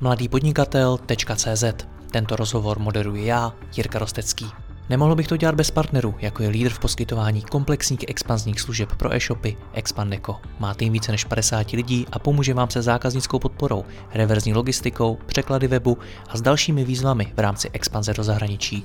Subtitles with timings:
[0.00, 1.64] mladýpodnikatel.cz
[2.10, 4.46] Tento rozhovor moderuji já, Jirka Rostecký.
[4.88, 9.14] Nemohl bych to dělat bez partnerů, jako je lídr v poskytování komplexních expanzních služeb pro
[9.14, 10.36] e-shopy Expandeco.
[10.58, 13.84] Má tým více než 50 lidí a pomůže vám se zákaznickou podporou,
[14.14, 18.84] reverzní logistikou, překlady webu a s dalšími výzvami v rámci expanze do zahraničí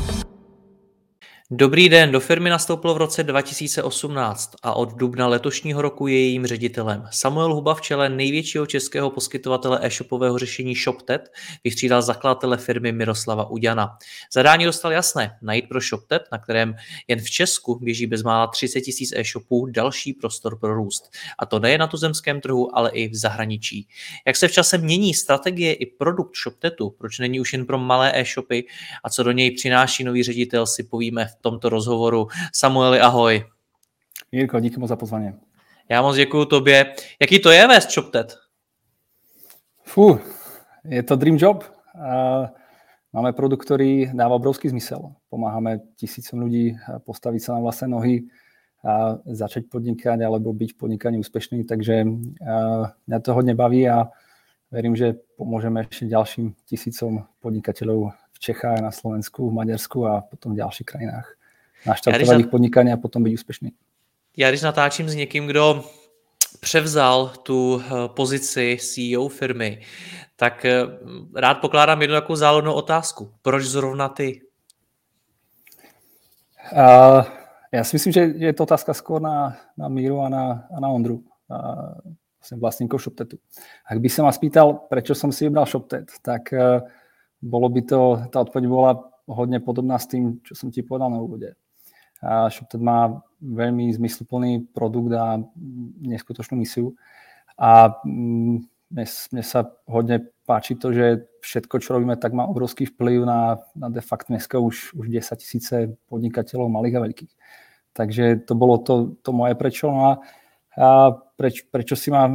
[1.53, 6.47] Dobrý den, do firmy nastoupil v roce 2018 a od dubna letošního roku je jejím
[6.47, 7.07] ředitelem.
[7.11, 11.31] Samuel Huba v čele největšího českého poskytovatele e-shopového řešení ShopTet
[11.63, 13.97] vystřídal zakladatele firmy Miroslava Uďana.
[14.33, 16.75] Zadání dostal jasné, najít pro ShopTet, na kterém
[17.07, 21.09] jen v Česku běží bezmála 30 tisíc e-shopů, další prostor pro růst.
[21.39, 23.87] A to nejen na tuzemském trhu, ale i v zahraničí.
[24.27, 28.19] Jak se v čase mění strategie i produkt ShopTetu, proč není už jen pro malé
[28.19, 28.63] e-shopy
[29.03, 32.27] a co do něj přináší nový ředitel, si povíme v tomto rozhovoru.
[32.53, 33.43] Samueli, ahoj.
[34.31, 35.33] Jirko, díky moc za pozvání.
[35.89, 36.95] Já moc děkuji tobě.
[37.21, 38.37] Jaký to je vést ShopTet?
[39.85, 40.19] Fú,
[40.83, 41.63] je to dream job.
[43.11, 45.19] Máme produkt, ktorý dáva obrovský zmysel.
[45.27, 48.31] Pomáhame tisícom ľudí postaviť sa na vlastné nohy,
[48.81, 51.67] a začať podnikať alebo byť v podnikaní úspešný.
[51.67, 52.07] Takže
[53.07, 54.09] mňa to hodne baví a
[54.71, 60.65] verím, že pomôžeme ešte ďalším tisícom podnikateľov Čechách, na Slovensku, v Maďarsku a potom v
[60.65, 61.37] ďalších krajinách
[61.85, 63.71] naštartovat jejich podnikání a potom být úspěšný.
[64.37, 65.85] Já když natáčím s někým, kdo
[66.59, 69.81] převzal tu eh, pozici CEO firmy,
[70.35, 70.81] tak eh,
[71.35, 73.31] rád pokládám jednu takovou záludnou otázku.
[73.41, 74.41] Proč zrovna ty?
[76.71, 77.23] Uh,
[77.71, 80.87] já si myslím, že je to otázka skôr na, na Míru a na, a na
[80.87, 81.15] Ondru,
[81.49, 81.99] uh,
[82.39, 83.37] vlastne vlastníkov ShopTetu.
[83.83, 86.85] Ak by sa ma spýtal, prečo som si vybral ShopTet, tak uh,
[87.41, 88.91] bolo by to, tá odpoveď bola
[89.25, 91.57] hodne podobná s tým, čo som ti povedal na úvode.
[92.21, 95.41] ShopTet má veľmi zmysluplný produkt a
[96.05, 96.93] neskutočnú misiu.
[97.57, 98.55] A mm,
[98.93, 103.57] mne, mne sa hodne páči to, že všetko, čo robíme, tak má obrovský vplyv na,
[103.73, 105.75] na de facto dneska už, už 10 tisíce
[106.13, 107.33] podnikateľov malých a veľkých.
[107.91, 109.89] Takže to bolo to, to moje prečo.
[109.89, 110.13] No a,
[110.77, 112.31] a preč, prečo si ma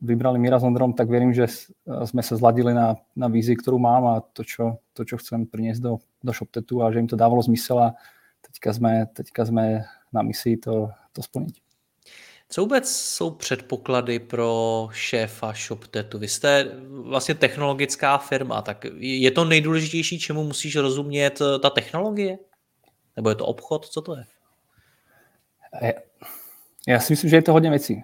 [0.00, 1.44] vybrali Mira s Ondrom, tak verím, že
[1.84, 5.80] sme sa zladili na, na vízii, ktorú mám a to, čo, to, čo chcem priniesť
[5.82, 7.88] do, do ShopTetu a že im to dávalo zmysel a
[8.40, 11.54] teďka jsme, teďka jsme na misi to, to splnit.
[12.48, 16.18] Co vůbec jsou předpoklady pro šéfa ShopTetu?
[16.18, 22.38] Vy jste vlastně technologická firma, tak je to nejdůležitější, čemu musíš rozumět ta technologie?
[23.16, 23.86] Nebo je to obchod?
[23.86, 24.24] Co to je?
[26.86, 28.02] Já si myslím, že je to hodně věcí.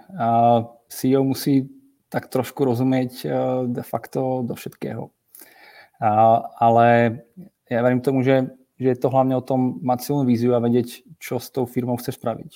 [0.89, 1.71] CEO musí
[2.09, 3.31] tak trošku rozumět eh,
[3.67, 5.11] de facto do všetkého.
[6.59, 7.19] Ale
[7.71, 8.47] já verím tomu, že
[8.83, 11.95] že je to hlavne o tom mať silnú víziu a vedieť, čo s tou firmou
[12.03, 12.51] chceš spraviť.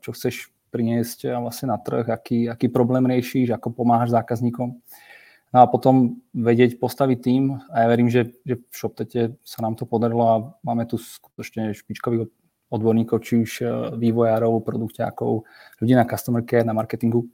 [0.00, 4.80] Čo chceš priniesť vlastne na trh, aký, aký problém riešíš, ako pomáhaš zákazníkom.
[5.48, 9.80] No a potom vedieť postaviť tým a ja verím, že, že v ShopTete sa nám
[9.80, 12.28] to podarilo a máme tu skutočne špičkových
[12.68, 15.44] odborníkov, či už e, vývojárov, produkťákov,
[15.80, 17.28] ľudí na customer care, na marketingu.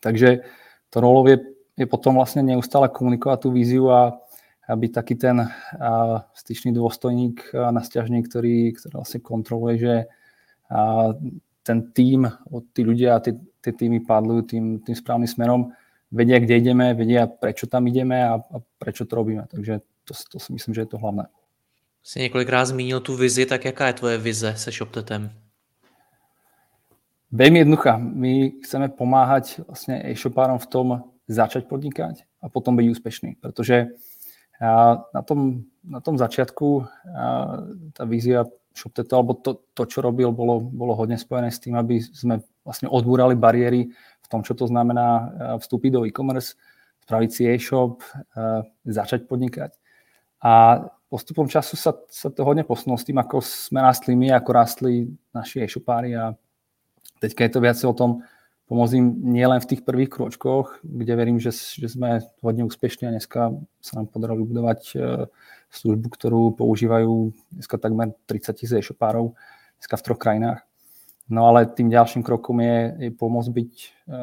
[0.00, 0.44] Takže
[0.90, 1.38] to rolov je,
[1.76, 4.16] je potom vlastne neustále komunikovať tú víziu a
[4.66, 5.46] byť taký ten
[6.34, 9.94] styčný dôstojník na stiažník, ktorý, ktorý vlastne kontroluje, že
[11.62, 12.26] ten tým,
[12.74, 15.70] tí ľudia a tie, týmy padlujú tým, tým správnym smerom,
[16.10, 19.46] vedia, kde ideme, vedia, prečo tam ideme a, a prečo to robíme.
[19.50, 21.26] Takže to, to si myslím, že je to hlavné.
[22.06, 25.30] Jsi několikrát zmínil tu vizi, tak jaká je tvoje vize se ShopTetem?
[27.34, 27.98] Veľmi jednoduchá.
[27.98, 30.86] My chceme pomáhať vlastne e-shopárom v tom
[31.26, 33.90] začať podnikať a potom byť úspešný, pretože
[34.62, 36.86] a na tom, na tom začiatku
[37.90, 41.98] tá vízia ShopTetu, alebo to, to, čo robil, bolo, bolo hodne spojené s tým, aby
[41.98, 43.90] sme vlastne odbúrali bariéry
[44.22, 46.54] v tom, čo to znamená vstúpiť do e-commerce,
[47.02, 47.98] spraviť si e-shop,
[48.86, 49.74] začať podnikať.
[50.38, 54.50] A postupom času sa, sa to hodne posunulo s tým, ako sme rastli my, ako
[54.50, 56.34] rastli naši e-shopári a
[57.22, 58.26] teďka je to viac o tom,
[58.66, 63.14] pomôcť im nielen v tých prvých kročkoch, kde verím, že, že sme hodne úspešní a
[63.14, 64.96] dneska sa nám podarilo vybudovať e,
[65.70, 69.38] službu, ktorú používajú dneska takmer 30 tisíc e-shopárov
[69.78, 70.60] dneska v troch krajinách.
[71.30, 73.72] No ale tým ďalším krokom je, je pomôcť byť
[74.10, 74.18] e,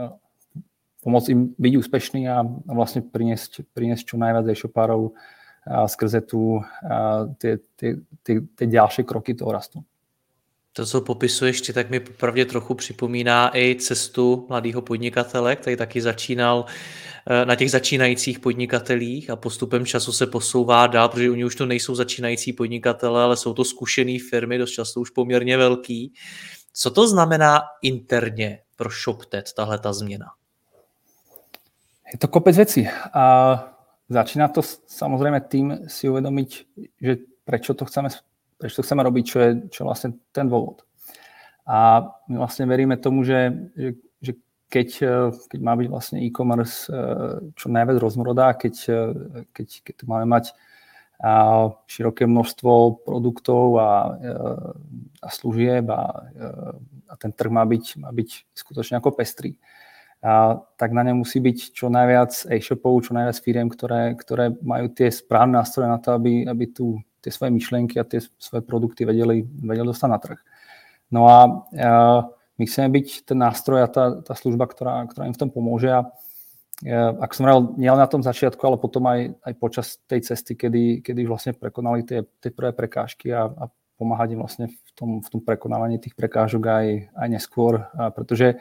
[1.04, 5.16] pomôcť im byť úspešný a, a vlastne priniesť, priniesť čo najviac e-shopárov
[5.68, 6.62] a skrze tu
[6.92, 7.58] a tie,
[8.24, 9.84] tie, tie ďalšie kroky toho rastu.
[10.74, 16.02] To, co popisuješ ty, tak mi popravdě trochu připomíná i cestu mladého podnikatele, který taky
[16.02, 16.66] začínal
[17.30, 21.66] eh, na těch začínajících podnikatelích a postupem času se posouvá dál, protože oni už to
[21.66, 26.14] nejsou začínající podnikatele, ale jsou to zkušené firmy, dost často už poměrně velký.
[26.74, 30.26] Co to znamená interně pro ShopTet, tahle ta změna?
[32.14, 32.88] Je to kopec vecí.
[33.14, 33.73] A
[34.14, 36.50] začína to samozrejme tým si uvedomiť,
[37.02, 37.14] že
[37.44, 38.14] prečo to chceme
[38.64, 40.88] prečo to chceme robiť, čo je, čo je vlastne ten dôvod.
[41.68, 44.32] A my vlastne veríme tomu, že, že, že
[44.72, 44.88] keď,
[45.52, 46.96] keď má byť vlastne e-commerce e,
[47.60, 49.04] čo najviac rozmorodá, keď, e,
[49.52, 50.56] keď, keď tu máme mať
[51.88, 54.34] široké množstvo produktov a, e,
[55.24, 56.28] a služieb a,
[57.08, 59.56] a ten trh má byť, má byť skutočne ako pestrý,
[60.24, 64.88] a, tak na ne musí byť čo najviac e-shopov, čo najviac firiem, ktoré, ktoré majú
[64.96, 69.08] tie správne nástroje na to, aby, aby tú tie svoje myšlienky a tie svoje produkty
[69.08, 70.40] vedeli, vedeli dostať na trh.
[71.08, 72.20] No a uh,
[72.60, 75.88] my chceme byť ten nástroj a tá, tá služba, ktorá, ktorá im v tom pomôže
[75.88, 80.24] a uh, ako som hovoril, nielen na tom začiatku, ale potom aj, aj počas tej
[80.28, 84.92] cesty, kedy, kedy vlastne prekonali tie, tie prvé prekážky a, a pomáhať im vlastne v
[84.92, 88.60] tom, v tom prekonávaní tých prekážok aj, aj neskôr, a pretože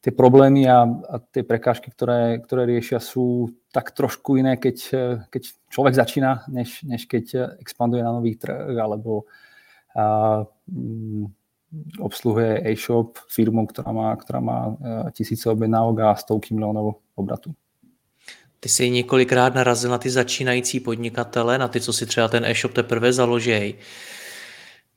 [0.00, 4.76] tie problémy a, a tie prekážky, ktoré, ktoré riešia, sú tak trošku iné, keď,
[5.30, 9.26] keď človek začína, než, než keď expanduje na nový trh alebo
[9.96, 11.26] a, m, mm,
[11.98, 17.54] obsluhuje e-shop firmu, ktorá má, ktorá má e, tisíce objednávok a stovky milionů obratu.
[18.60, 22.72] Ty jsi několikrát narazil na ty začínající podnikatele, na ty, co si třeba ten e-shop
[22.72, 23.74] teprve založějí.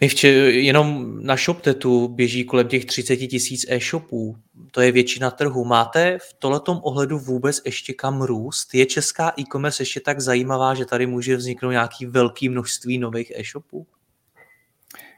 [0.01, 0.27] My vče,
[0.65, 4.35] jenom na ShopTetu běží kolem těch 30 tisíc e-shopů.
[4.71, 5.65] To je většina trhu.
[5.65, 8.73] Máte v tohletom ohledu vůbec ještě kam růst?
[8.73, 13.85] Je česká e-commerce ještě tak zajímavá, že tady může vzniknout nějaký velký množství nových e-shopů?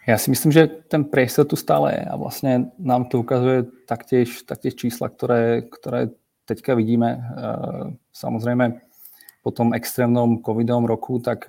[0.03, 4.43] Ja si myslím, že ten priestor tu stále je a vlastne nám to ukazuje taktiež,
[4.43, 6.11] taktiež čísla, ktoré, ktoré
[6.43, 7.23] teďka vidíme.
[8.11, 8.83] Samozrejme,
[9.47, 11.47] po tom extrémnom covidovom roku, tak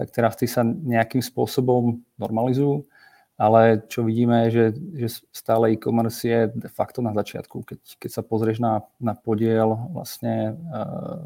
[0.00, 2.88] tak teraz ty sa nejakým spôsobom normalizujú,
[3.36, 4.64] ale čo vidíme je, že,
[4.96, 7.68] že stále e-commerce je de facto na začiatku.
[7.68, 11.20] Keď, keď sa pozrieš na, na podiel vlastne uh,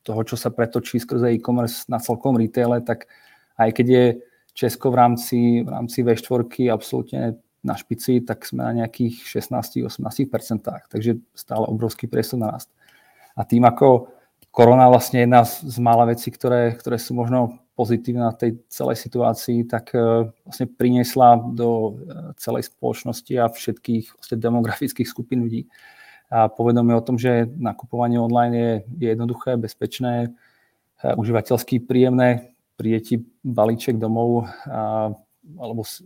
[0.00, 3.04] toho, čo sa pretočí skrze e-commerce na celkom retaile, tak
[3.60, 4.04] aj keď je
[4.56, 9.92] Česko v rámci, v rámci V4 absolútne na špici, tak sme na nejakých 16-18%,
[10.88, 12.72] takže stále obrovský priestor na rast.
[13.36, 14.08] A tým ako
[14.48, 19.92] korona vlastne jedna z mála vecí, ktoré, ktoré sú možno pozitívna tej celej situácii, tak
[19.92, 21.92] e, vlastne priniesla do e,
[22.40, 25.68] celej spoločnosti a všetkých vlastne demografických skupín ľudí.
[26.32, 30.34] A povedomie o tom, že nakupovanie online je, je jednoduché, bezpečné,
[31.04, 33.14] užívateľsky príjemné, príde ti
[33.46, 35.14] balíček domov a,
[35.54, 36.02] alebo si,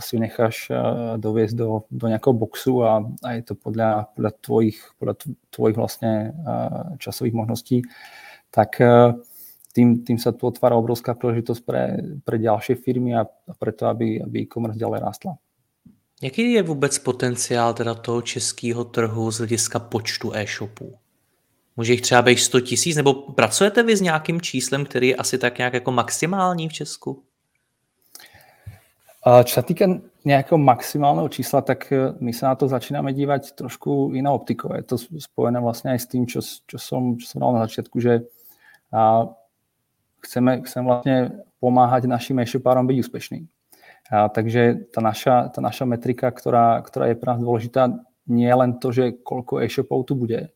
[0.00, 0.72] si necháš
[1.20, 5.14] doviesť do, do nejakého boxu a, a je to podľa, podľa, tvojich, podľa
[5.52, 6.32] tvojich vlastne
[6.96, 7.84] časových možností,
[8.48, 8.80] tak
[9.72, 11.82] tým, tým sa tu otvára obrovská príležitosť pre,
[12.24, 15.32] pre ďalšie firmy a, a preto, aby, aby e-commerce ďalej rástla.
[16.22, 20.94] Jaký je vůbec potenciál teda toho českého trhu z hlediska počtu e-shopů?
[21.76, 25.38] Může jich třeba být 100 tisíc, nebo pracujete vy s nějakým číslem, který je asi
[25.38, 27.22] tak nějak jako maximální v Česku?
[29.28, 29.84] Čo sa týka
[30.24, 34.72] nejakého maximálneho čísla, tak e, my sa na to začíname dívať trošku inou optikou.
[34.72, 37.98] Je to spojené vlastne aj s tým, čo, čo, som, čo som dal na začiatku,
[38.00, 38.24] že
[40.22, 41.16] chceme, chceme vlastne
[41.58, 43.40] pomáhať našim e-shopárom byť úspešní.
[44.08, 47.92] A, takže tá naša, tá naša metrika, ktorá, ktorá je pre nás dôležitá,
[48.28, 50.52] nie je len to, že koľko e-shopov tu bude.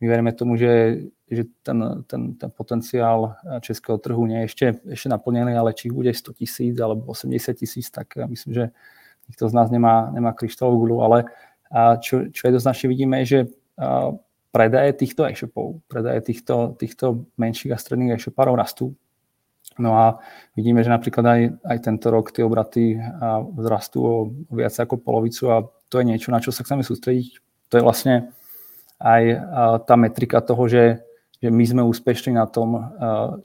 [0.00, 5.08] My veríme tomu, že, že ten, ten, ten potenciál českého trhu nie je ešte, ešte
[5.12, 8.64] naplnený, ale či bude 100 tisíc alebo 80 tisíc, tak myslím, že
[9.28, 11.28] nikto z nás nemá, nemá kryštálovú gulu, ale
[11.70, 13.40] a čo, čo jednoznačne vidíme, je, že
[14.50, 18.98] predaje týchto e-shopov, predaje týchto, týchto menších a stredných e-shopárov rastú.
[19.78, 20.18] No a
[20.56, 22.98] vidíme, že napríklad aj, aj tento rok tie obraty
[23.56, 24.14] vzrastú o
[24.50, 27.38] viac ako polovicu a to je niečo, na čo sa chceme sústrediť.
[27.70, 28.34] To je vlastne
[28.98, 29.22] aj
[29.86, 31.00] tá metrika toho, že,
[31.40, 32.92] že my sme úspešní na tom,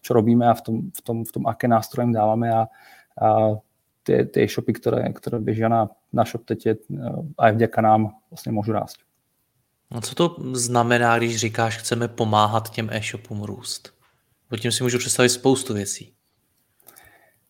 [0.02, 2.68] čo robíme a v tom, v tom, v tom aké nástroje dávame a,
[3.16, 3.56] a
[4.04, 6.84] tie, tie e-shopy, ktoré, ktoré bežia na, na ShopTete,
[7.38, 9.02] aj vďaka nám vlastne môžu rásť.
[9.92, 13.94] A co to znamená, když říkáš, chceme pomáhat těm e-shopům růst?
[14.50, 16.15] Pod tím si můžu představit spoustu věcí.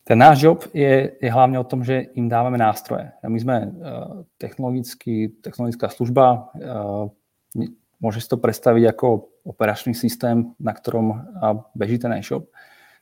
[0.06, 3.10] Ten náš job je, je hlavne o tom, že im dávame nástroje.
[3.26, 3.70] My sme uh,
[4.38, 7.10] technologický, technologická služba, uh,
[7.98, 11.26] môže si to predstaviť ako operačný systém, na ktorom
[11.74, 12.46] beží ten e-shop.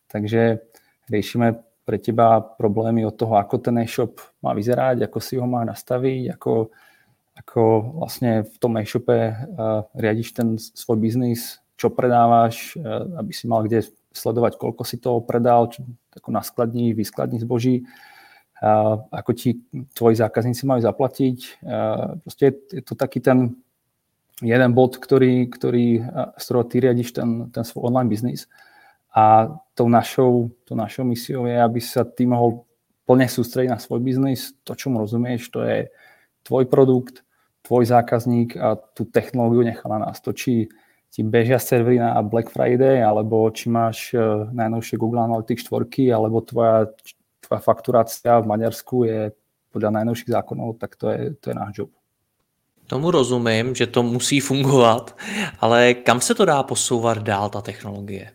[0.07, 0.63] Takže
[1.12, 5.67] riešime pre teba problémy od toho, ako ten e-shop má vyzerať, ako si ho má
[5.67, 6.72] nastaviť, ako,
[7.36, 7.62] ako
[8.00, 12.79] vlastne v tom e-shope uh, riadiš ten svoj biznis, čo predávaš,
[13.17, 13.83] aby si mal kde
[14.13, 19.60] sledovať, koľko si toho predal, čo, ako na skladní, vyskladní zboží, uh, ako ti
[19.98, 21.38] tvoji zákazníci majú zaplatiť.
[21.65, 23.58] Uh, proste je, je to taký ten
[24.41, 26.03] jeden bod, ktorý, ktorý,
[26.36, 28.51] z ktorého ty riadiš ten, ten svoj online biznis.
[29.13, 32.65] A tou našou, tou našou misiou je, aby sa ty mohol
[33.05, 34.58] plne sústrediť na svoj biznis.
[34.65, 35.93] To, čo mu rozumieš, to je
[36.43, 37.22] tvoj produkt,
[37.62, 40.20] tvoj zákazník a tú technológiu nechá nás.
[40.25, 40.67] To, či
[41.13, 46.41] ti bežia servery na Black Friday, alebo či máš uh, najnovšie Google Analytics 4, alebo
[46.41, 46.89] tvoja,
[47.38, 49.20] tvoja fakturácia v Maďarsku je
[49.70, 51.91] podľa najnovších zákonov, tak to je, to je náš job.
[52.89, 55.15] Tomu rozumím, že to musí fungovat,
[55.62, 58.34] ale kam se to dá posouvat dál, ta technologie?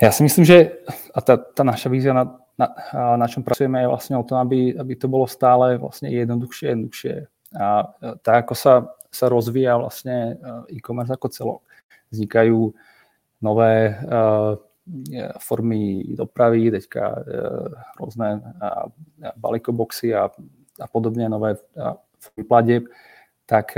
[0.00, 0.80] Ja si myslím, že
[1.12, 2.72] a tá, tá naša vízia, na, na,
[3.20, 7.14] na čom pracujeme, je vlastne o tom, aby, aby to bolo stále vlastne jednoduchšie, jednoduchšie.
[7.52, 7.84] A
[8.24, 8.72] tak ako sa,
[9.10, 10.38] sa rozvíja vlastne
[10.70, 11.60] e-commerce ako celok,
[12.14, 12.70] vznikajú
[13.42, 14.54] nové uh,
[15.38, 18.42] formy dopravy, teďka uh, rôzne
[19.38, 20.30] balíkoboxy a,
[20.80, 21.58] a podobne, nové
[22.18, 22.84] formy platieb,
[23.46, 23.74] tak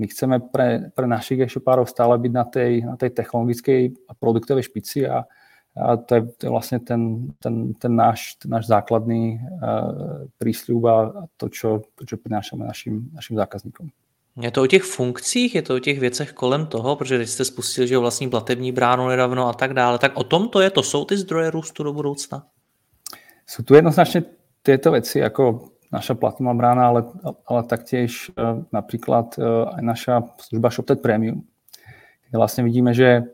[0.00, 4.64] my chceme pre, pre našich e-shopárov stále byť na tej, na tej technologickej a produktovej
[4.64, 5.28] špici a,
[5.76, 10.82] a to je, to je vlastne ten, ten, ten, náš, ten náš základný uh, prísľub
[10.88, 10.96] a
[11.36, 13.92] to čo, čo prinášame našim, našim zákazníkom.
[14.38, 17.44] Je to o těch funkcích, je to o těch věcech kolem toho, protože teď jste
[17.44, 19.98] spustili, že vlastní platební bránu nedávno a tak dále.
[19.98, 22.46] Tak o tom to je, to jsou ty zdroje růstu do budoucna?
[23.50, 24.30] Sú tu jednoznačne
[24.62, 27.02] tieto veci, ako naša platná brána, ale,
[27.50, 29.34] ale taktiež uh, napríklad
[29.74, 31.42] aj naša služba ShopTet Premium.
[32.30, 33.26] Kde vlastne vidíme, že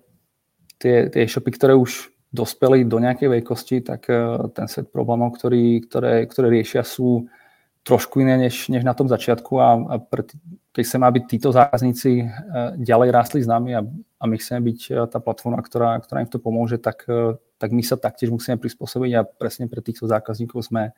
[0.80, 4.20] tie, tie e-shopy, ktoré už dospeli do nejakej veľkosti, tak eh,
[4.52, 7.28] ten set problémov, ktorý, ktoré, ktoré riešia, sú
[7.86, 10.26] trošku iné než, než na tom začiatku a, a pre,
[10.74, 12.28] keď chceme, aby títo zákazníci eh,
[12.82, 13.86] ďalej rástli s nami a,
[14.18, 17.06] a my chceme byť eh, tá platforma, ktorá, ktorá im to pomôže, tak,
[17.62, 20.90] tak my sa taktiež musíme prispôsobiť a presne pre týchto zákazníkov sme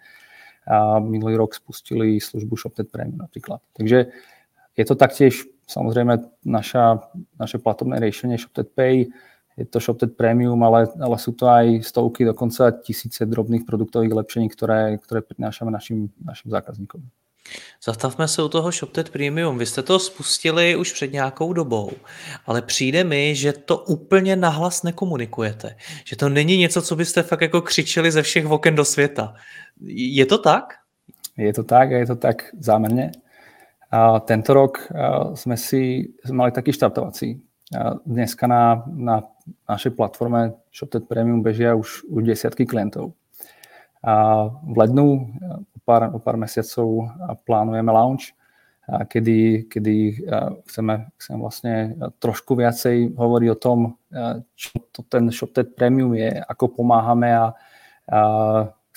[0.68, 3.64] a minulý rok spustili službu ShopTet Premium napríklad.
[3.72, 4.12] Takže
[4.76, 7.08] je to taktiež samozrejme naša,
[7.40, 9.08] naše platobné riešenie ShopTet Pay,
[9.58, 14.46] je to ShopTet Premium, ale, ale sú to aj stovky, dokonca tisíce drobných produktových lepšení,
[14.54, 17.02] ktoré, ktoré prinášame našim, našim zákazníkom.
[17.84, 19.58] Zastavme se u toho ShopTet Premium.
[19.58, 21.90] Vy jste to spustili už před nějakou dobou,
[22.46, 25.76] ale přijde mi, že to úplně nahlas nekomunikujete.
[26.04, 29.34] Že to není něco, co byste fakt jako křičeli ze všech oken do světa.
[29.80, 30.74] Je to tak?
[31.36, 33.10] Je to tak a je to tak zámerne.
[33.88, 34.84] A tento rok
[35.32, 37.47] sme si mali taký štartovací
[38.08, 39.28] Dneska na, na
[39.68, 43.12] našej platforme ShopTet Premium bežia už, už desiatky klientov.
[44.00, 45.28] A v lednu
[45.76, 47.12] o pár, o pár mesiacov
[47.44, 48.32] plánujeme launch,
[48.88, 50.24] kedy, kedy
[50.64, 51.74] chceme, chceme vlastne
[52.16, 54.00] trošku viacej hovoriť o tom,
[54.56, 57.52] čo to ten ShopTet Premium je, ako pomáhame a,
[58.08, 58.20] a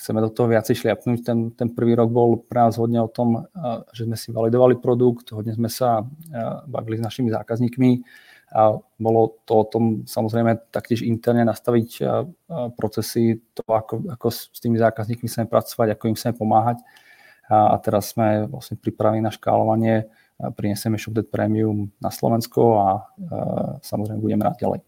[0.00, 1.20] chceme do toho viacej šliapnúť.
[1.20, 3.44] Ten, ten prvý rok bol pre nás hodne o tom,
[3.92, 6.08] že sme si validovali produkt, hodne sme sa
[6.64, 7.90] bavili s našimi zákazníkmi,
[8.52, 11.88] a bolo to o tom samozrejme taktiež interne nastaviť
[12.76, 16.84] procesy, to ako, ako s tými zákazníkmi chceme pracovať, ako im chceme pomáhať.
[17.48, 20.06] A, a teraz sme vlastne pripravení na škálovanie,
[20.56, 22.90] prinesieme ShopDead Premium na Slovensko a, a
[23.80, 24.80] samozrejme budeme rád ďalej.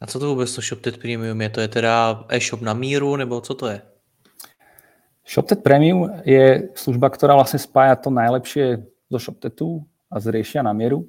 [0.00, 1.50] A co to vůbec to ShopTet Premium je?
[1.50, 3.82] To je teda e-shop na míru, nebo co to je?
[5.24, 10.72] ShopTet Premium je služba, ktorá vlastne spája to najlepšie zo ShopTetu a z riešia na
[10.72, 11.04] mieru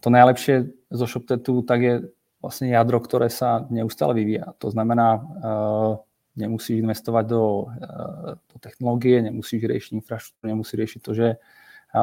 [0.00, 1.94] to najlepšie zo ShopTetu tak je
[2.40, 4.54] vlastne jadro, ktoré sa neustále vyvíja.
[4.62, 5.92] To znamená, uh,
[6.36, 11.28] nemusíš investovať do, uh, do technológie, nemusíš riešiť infraštruktúru, nemusíš riešiť to, že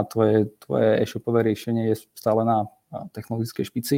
[0.10, 2.66] tvoje, tvoje e-shopové riešenie je stále na
[3.14, 3.98] technologickej špici.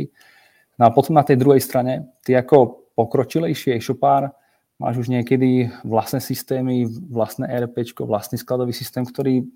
[0.76, 4.36] No a potom na tej druhej strane, ty ako pokročilejší e-shopár
[4.76, 9.48] máš už niekedy vlastné systémy, vlastné ERP, vlastný skladový systém, ktorý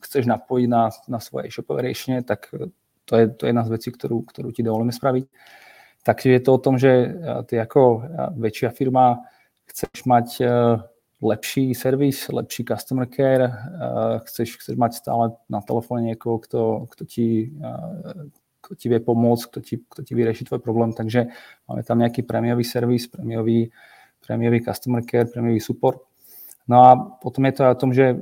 [0.00, 2.48] chceš napojiť na, na svoje e-shopové riešenie, tak
[3.04, 5.24] to je, to je jedna z vecí, ktorú, ktorú ti dovolíme spraviť.
[6.02, 7.12] Takže je to o tom, že eh,
[7.46, 8.02] ty ako eh,
[8.34, 9.22] väčšia firma
[9.70, 10.50] chceš mať eh,
[11.22, 13.46] lepší servis, lepší customer care,
[14.26, 17.54] chceš, chceš mať stále na telefóne niekoho, kto, kto, ti,
[18.58, 20.90] kto ti vie pomôcť, kto ti, kto ti vyrieši tvoj problém.
[20.90, 21.30] Takže
[21.70, 23.70] máme tam nejaký prémiový servis, prémiový,
[24.18, 26.02] prémiový customer care, prémiový support.
[26.66, 28.18] No a potom je to aj o tom, že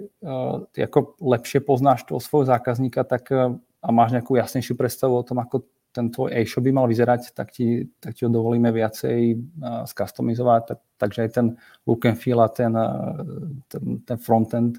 [0.77, 3.33] ty ako lepšie poznáš toho svojho zákazníka, tak
[3.81, 7.51] a máš nejakú jasnejšiu predstavu o tom, ako ten tvoj e-shop by mal vyzerať, tak
[7.51, 11.47] ti, tak ti ho dovolíme viacej uh, skustomizovať, tak, takže aj ten
[11.83, 13.19] look and feel a ten, uh,
[13.67, 14.79] ten, ten frontend,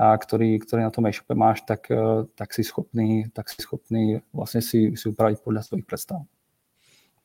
[0.00, 4.24] a ktorý, ktorý na tom e-shope máš, tak, uh, tak, si schopný, tak si schopný
[4.32, 6.24] vlastne si, si upraviť podľa svojich predstav.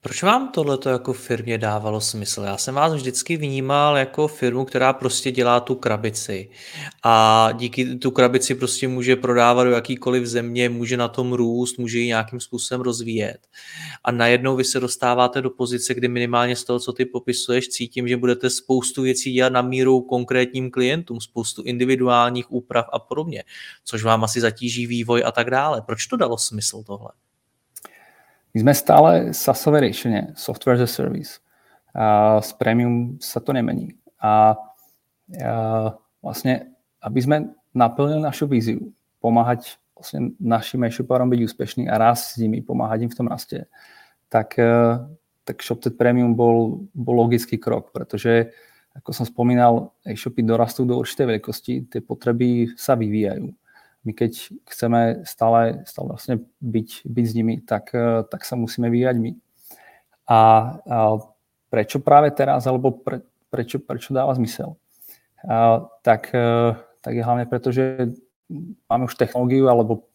[0.05, 2.41] Proč vám tohleto jako firmě dávalo smysl?
[2.41, 6.49] Já jsem vás vždycky vnímal jako firmu, která prostě dělá tu krabici
[7.03, 11.99] a díky tu krabici prostě může prodávat do jakýkoliv země, může na tom růst, může
[11.99, 13.37] ji nějakým způsobem rozvíjet.
[14.03, 18.07] A najednou vy se dostáváte do pozice, kdy minimálně z toho, co ty popisuješ, cítím,
[18.07, 23.43] že budete spoustu věcí dělat na míru konkrétním klientům, spoustu individuálních úprav a podobně,
[23.85, 25.81] což vám asi zatíží vývoj a tak dále.
[25.81, 27.09] Proč to dalo smysl tohle?
[28.55, 31.43] My sme stále SaaSové riešenie, software as a service.
[31.91, 33.99] A s premium sa to nemení.
[34.15, 35.91] A, a
[36.23, 36.71] vlastne,
[37.03, 42.63] aby sme naplnili našu víziu, pomáhať vlastne našim e-shopárom byť úspešný a raz s nimi,
[42.63, 43.67] pomáhať im v tom raste,
[44.31, 45.03] tak, e,
[45.43, 48.55] tak ShopTet Premium bol, bol logický krok, pretože
[48.95, 53.51] ako som spomínal, e-shopy dorastú do určitej veľkosti, tie potreby sa vyvíjajú
[54.05, 54.31] my keď
[54.69, 59.31] chceme stále, stále vlastne byť, byť s nimi, tak, eh, tak sa musíme vyvíjať my.
[60.29, 60.39] A, a
[61.73, 64.77] prečo práve teraz, alebo pre, prečo, prečo dáva zmysel?
[65.41, 68.13] A, tak, eh, tak je hlavne preto, že
[68.85, 70.05] máme už technológiu, alebo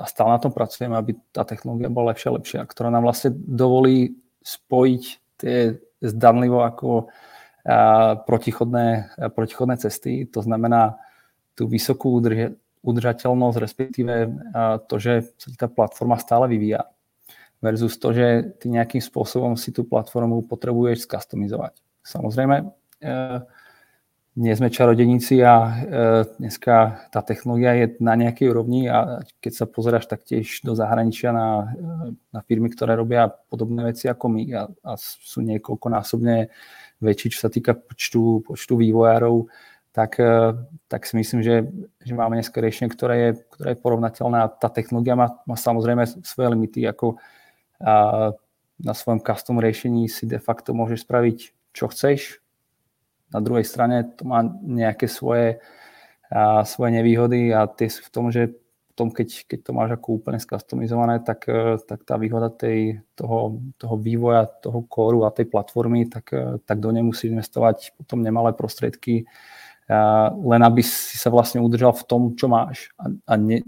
[0.00, 3.36] a stále na tom pracujeme, aby tá technológia bola lepšia a lepšia, ktorá nám vlastne
[3.36, 5.02] dovolí spojiť
[5.36, 7.12] tie zdanlivo ako
[7.68, 10.96] a, protichodné, a protichodné cesty, to znamená
[11.52, 12.22] tú vysokú
[12.82, 14.14] udržateľnosť, respektíve
[14.86, 16.86] to, že sa tá platforma stále vyvíja
[17.58, 21.74] versus to, že ty nejakým spôsobom si tú platformu potrebuješ skastomizovať.
[22.06, 22.66] Samozrejme, e,
[24.38, 25.70] nie sme čarodeníci a e,
[26.38, 31.74] dneska tá technológia je na nejakej úrovni a keď sa pozeráš taktiež do zahraničia na,
[31.74, 36.54] e, na firmy, ktoré robia podobné veci ako my a, a sú niekoľkonásobne
[37.02, 39.50] väčší, čo sa týka počtu, počtu vývojárov,
[39.98, 40.54] tak, eh,
[40.86, 41.66] tak si myslím, že,
[42.06, 46.06] že máme dneska riešenie, ktoré je, ktoré je porovnateľné a tá technológia má, má samozrejme
[46.22, 47.18] svoje limity, ako
[47.78, 48.34] a
[48.78, 51.38] na svojom custom riešení si de facto môžeš spraviť,
[51.70, 52.42] čo chceš.
[53.30, 55.62] Na druhej strane to má nejaké svoje,
[56.26, 58.50] a svoje nevýhody a tie sú v tom, že
[58.98, 63.62] tom, keď, keď to máš ako úplne skastomizované, tak, eh, tak tá výhoda tej, toho,
[63.78, 68.26] toho vývoja, toho kóru a tej platformy, tak, eh, tak do nej musíš investovať potom
[68.26, 69.30] nemalé prostriedky,
[69.88, 72.92] len aby si sa vlastne udržal v tom, čo máš.
[73.00, 73.64] A, a ne,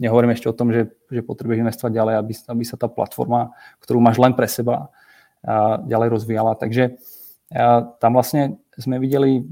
[0.00, 3.52] nehovorím ešte o tom, že, že potrebuješ investovať ďalej, aby, aby sa tá platforma,
[3.84, 4.88] ktorú máš len pre seba,
[5.44, 6.56] a ďalej rozvíjala.
[6.56, 6.96] Takže
[7.52, 9.44] a tam vlastne sme videli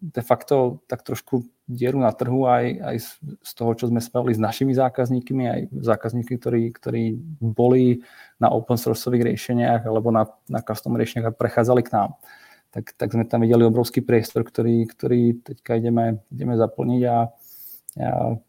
[0.00, 2.96] de facto tak trošku dieru na trhu aj, aj
[3.42, 8.00] z toho, čo sme spravili s našimi zákazníkmi, aj zákazníky, ktorí, ktorí boli
[8.38, 12.10] na open sourceových riešeniach alebo na, na custom riešeniach a prechádzali k nám
[12.72, 17.20] tak, tak sme tam videli obrovský priestor, ktorý, ktorý teďka ideme, ideme zaplniť a, a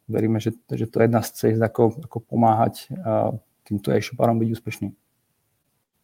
[0.07, 2.87] veríme, že, že to je jedna z cest, ako, ako pomáhať
[3.67, 4.89] týmto e-shopárom byť úspešný.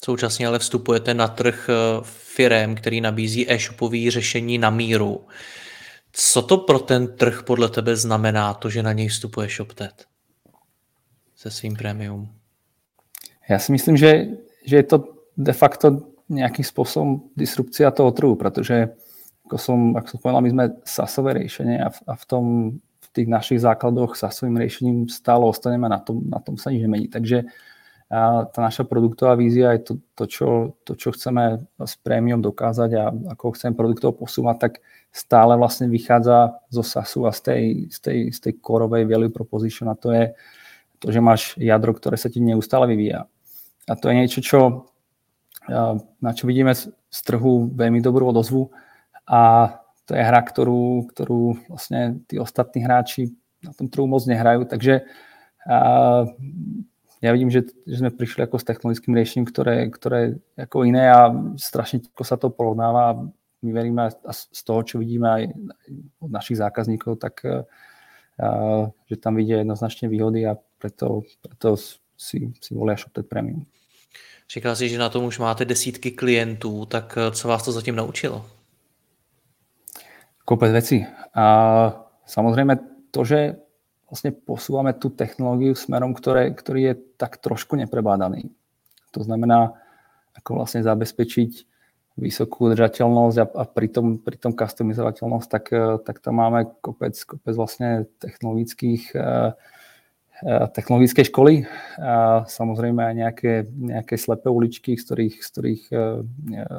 [0.03, 5.27] Současně ale vstupujete na trh e, firem, který nabízí e-shopové řešení na míru.
[6.11, 10.05] Co to pro ten trh podle tebe znamená, to, že na něj vstupuje ShopTet
[11.35, 12.29] se svým prémium?
[13.49, 14.27] Já si myslím, že,
[14.65, 15.03] že je to
[15.37, 18.93] de facto nejakým spôsobom disrupcia toho trhu, pretože
[19.49, 22.43] ako som, ako som povedal, my sme SASové riešenie a v, a v, tom,
[22.77, 27.09] v tých našich základoch SASovým riešením stále ostaneme, na tom, na tom sa nič nemení.
[27.09, 27.49] Takže
[28.09, 30.47] a tá naša produktová vízia je to, to, čo,
[30.81, 34.73] to, čo chceme s prémium dokázať a ako chceme produktov posúvať, tak
[35.13, 37.63] stále vlastne vychádza zo SASu a z tej,
[37.93, 40.33] z tej, z tej coreovej value proposition a to je
[40.97, 43.29] to, že máš jadro, ktoré sa ti neustále vyvíja.
[43.85, 44.59] A to je niečo, čo
[46.19, 48.73] na čo vidíme z trhu veľmi dobrú odozvu.
[49.29, 49.73] A
[50.09, 55.05] to je hra, ktorú, ktorú vlastne tí ostatní hráči na tom trhu moc nehrajú, takže
[57.19, 61.29] ja vidím, že, že sme prišli ako s technologickým riešením, ktoré, ktoré ako iné a
[61.59, 63.27] strašne ťažko sa to porovnáva.
[63.59, 65.43] My veríme a z toho, čo vidíme aj
[66.23, 67.43] od našich zákazníkov, tak
[69.05, 71.75] že tam vidie jednoznačne výhody a preto, preto
[72.15, 73.67] si, si volia ShopTet Premium.
[74.53, 77.95] Říkal jsi, že na tom už máte desítky klientů, tak eh, co vás to zatím
[77.95, 78.45] naučilo?
[80.45, 81.05] Kopec veci.
[81.37, 81.45] A
[82.25, 82.77] samozrejme
[83.13, 83.61] to, že
[84.09, 88.49] vlastne posúvame tú technológiu smerom, ktoré, ktorý je tak trošku neprebádaný.
[89.13, 89.77] To znamená,
[90.33, 91.69] ako vlastne zabezpečiť
[92.17, 98.09] vysokú udržateľnosť a, a pritom, pritom customizovateľnosť, tak, eh, tak tam máme kopec, kopec vlastne
[98.17, 99.53] technologických uh,
[100.71, 101.67] technologické školy
[101.99, 105.83] a samozrejme aj nejaké, nejaké slepé uličky, z ktorých, z ktorých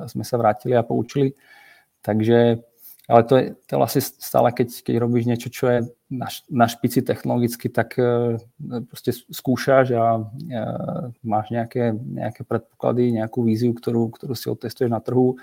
[0.08, 1.36] sme sa vrátili a poučili.
[2.00, 2.64] Takže
[3.10, 5.78] ale to je, to je vlastne stále, keď, keď robíš niečo, čo je
[6.14, 7.98] na, na špici technologicky, tak
[8.86, 10.22] proste skúšaš a
[11.26, 15.34] máš nejaké, nejaké predpoklady, nejakú víziu, ktorú, ktorú si otestuješ na trhu,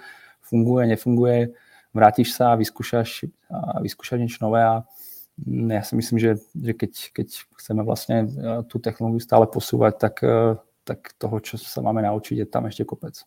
[0.47, 1.51] funguje, nefunguje,
[1.91, 4.87] vrátiš sa a vyskúšaš, a vyskúšaš niečo nové a
[5.45, 7.27] ja si myslím, že, že keď, keď
[7.61, 8.27] chceme vlastne e,
[8.65, 10.15] tú technológiu stále posúvať, tak,
[10.81, 13.21] tak toho, čo sa máme naučiť, je tam ešte kopec.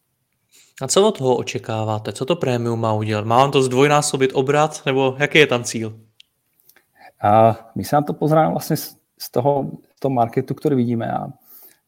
[0.83, 2.13] A co od toho očekáváte?
[2.13, 3.25] Co to prémium má udělat?
[3.25, 6.01] Má on to zdvojnásobit obrat, nebo jaký je tam cíl?
[7.21, 8.81] A my sa na to pozeráme vlastne
[9.21, 11.29] z toho, z toho marketu, ktorý vidíme a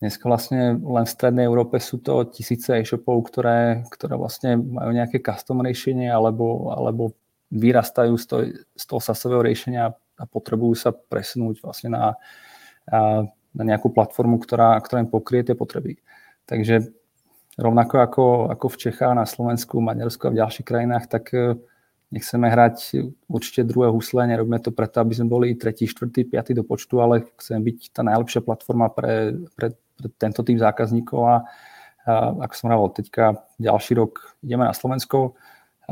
[0.05, 5.25] dneska vlastne len v strednej Európe sú to tisíce e-shopov, ktoré, ktoré vlastne majú nejaké
[5.25, 7.17] custom riešenie alebo, alebo
[7.49, 8.37] vyrastajú z, to,
[8.77, 12.15] z toho SASového riešenia a potrebujú sa presunúť vlastne na,
[13.53, 15.99] na nejakú platformu, ktorá, ktorá im pokrie tie potreby.
[16.47, 16.95] Takže
[17.59, 21.61] rovnako ako, ako v Čechách, na Slovensku, Maďarsku a v ďalších krajinách, tak e,
[22.09, 22.97] nechceme hrať
[23.29, 27.29] určite druhé husle, nerobíme to preto, aby sme boli tretí, štvrtý, piatý do počtu, ale
[27.37, 31.37] chceme byť tá najlepšia platforma pre, pre, pre tento typ zákazníkov a,
[32.09, 32.13] a
[32.49, 33.25] ako som hovoril, teďka
[33.61, 35.37] ďalší rok ideme na Slovensko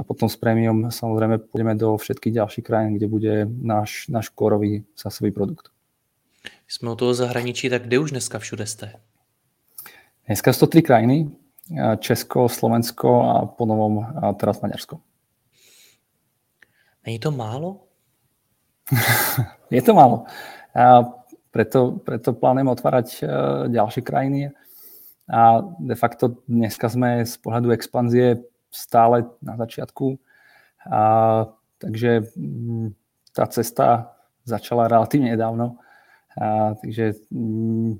[0.00, 4.88] a potom s prémium samozrejme pôjdeme do všetkých ďalších krajín, kde bude náš, náš korový
[4.96, 5.68] sasový produkt.
[6.68, 8.92] Jsme u toho zahraničí, tak kde už dneska všude jste?
[10.26, 11.30] Dneska 103 krajiny,
[11.98, 15.00] Česko, Slovensko a po novom a teraz Maďarsko.
[17.06, 17.80] Není to málo?
[19.70, 20.24] je to málo.
[20.74, 21.02] A
[21.50, 23.22] preto, preto plánujem otvárať e,
[23.68, 24.54] ďalšie krajiny
[25.30, 30.18] a de facto dneska sme z pohľadu expanzie stále na začiatku.
[30.92, 31.46] A,
[31.78, 32.94] takže mm,
[33.32, 35.76] tá cesta začala relatívne nedávno.
[36.40, 37.98] A, takže mm,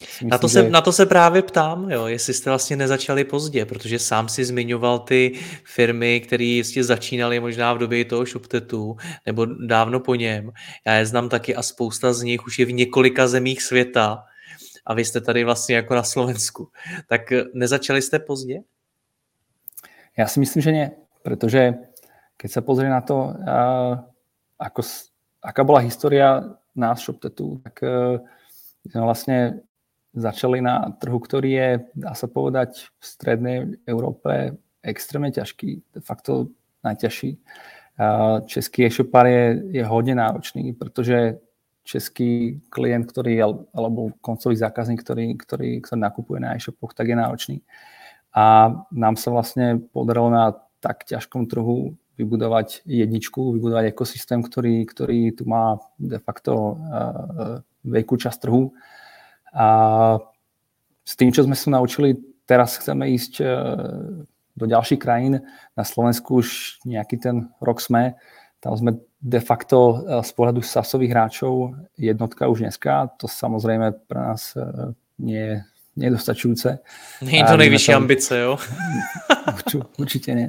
[0.00, 0.70] Myslím, na, to se, že...
[0.70, 4.98] na to se právě ptám, jo, jestli jste vlastně nezačali pozdě, protože sám si zmiňoval
[4.98, 5.32] ty
[5.64, 10.52] firmy, které jistě začínaly možná v době toho šuptetu nebo dávno po něm.
[10.86, 14.24] Já je znám taky a spousta z nich už je v několika zemích světa
[14.86, 16.68] a vy jste tady vlastně jako na Slovensku.
[17.08, 17.20] Tak
[17.54, 18.60] nezačali jste pozdě?
[20.16, 20.90] Já si myslím, že nie,
[21.22, 21.74] protože
[22.36, 23.34] keď sa pozrie na to,
[24.58, 24.82] ako,
[25.42, 27.80] aká bola história nás šuptetu, tak
[28.88, 29.60] sme vlastne
[30.16, 36.52] začali na trhu, ktorý je, dá sa povedať, v strednej Európe extrémne ťažký, de facto
[36.84, 37.36] najťažší.
[38.46, 41.40] Český e-shopár je, je hodne náročný, pretože
[41.84, 43.40] český klient, ktorý,
[43.72, 47.56] alebo koncový zákazník, ktorý, ktorý, ktorý nakupuje na e-shopoch, tak je náročný.
[48.36, 50.52] A nám sa vlastne podarilo na
[50.84, 58.20] tak ťažkom trhu vybudovať jedničku, vybudovať ekosystém, ktorý, ktorý tu má de facto uh, veľkú
[58.20, 58.76] časť trhu
[59.56, 59.66] a
[61.06, 63.46] s tým, čo sme sa naučili, teraz chceme ísť e,
[64.52, 65.40] do ďalších krajín.
[65.72, 68.18] Na Slovensku už nejaký ten rok sme.
[68.60, 69.94] Tam sme de facto e,
[70.26, 73.14] z pohľadu sasových hráčov jednotka už dneska.
[73.22, 75.54] To samozrejme pre nás e, nie je
[75.96, 76.78] nedostačujúce.
[77.24, 78.02] Nie je to nejvyššie tam...
[78.04, 78.52] ambice, jo?
[80.02, 80.48] Určite nie.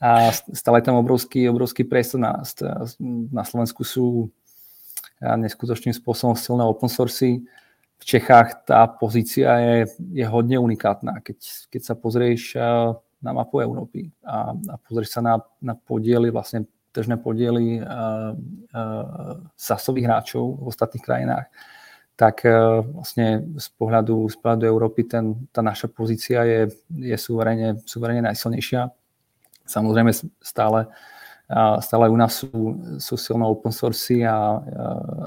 [0.00, 2.40] A stále tam obrovský, obrovský priestor na,
[3.28, 4.32] na Slovensku sú
[5.20, 7.44] neskutočným spôsobom silné open source
[8.00, 9.76] v Čechách tá pozícia je,
[10.16, 11.20] je hodne unikátna.
[11.20, 12.56] Keď, keď sa pozrieš
[13.20, 16.64] na mapu Európy a, a pozrieš sa na, na podiely, vlastne
[16.96, 18.32] tržné podiely uh,
[18.72, 21.46] uh, sasových hráčov v ostatných krajinách,
[22.20, 27.80] tak uh, vlastne z pohľadu, z pohľadu Európy ten, tá naša pozícia je, je suverene,
[27.88, 28.92] suverene najsilnejšia.
[29.64, 30.10] Samozrejme
[30.42, 30.90] stále,
[31.78, 32.50] stále u nás sú,
[32.98, 34.58] sú silné open source a,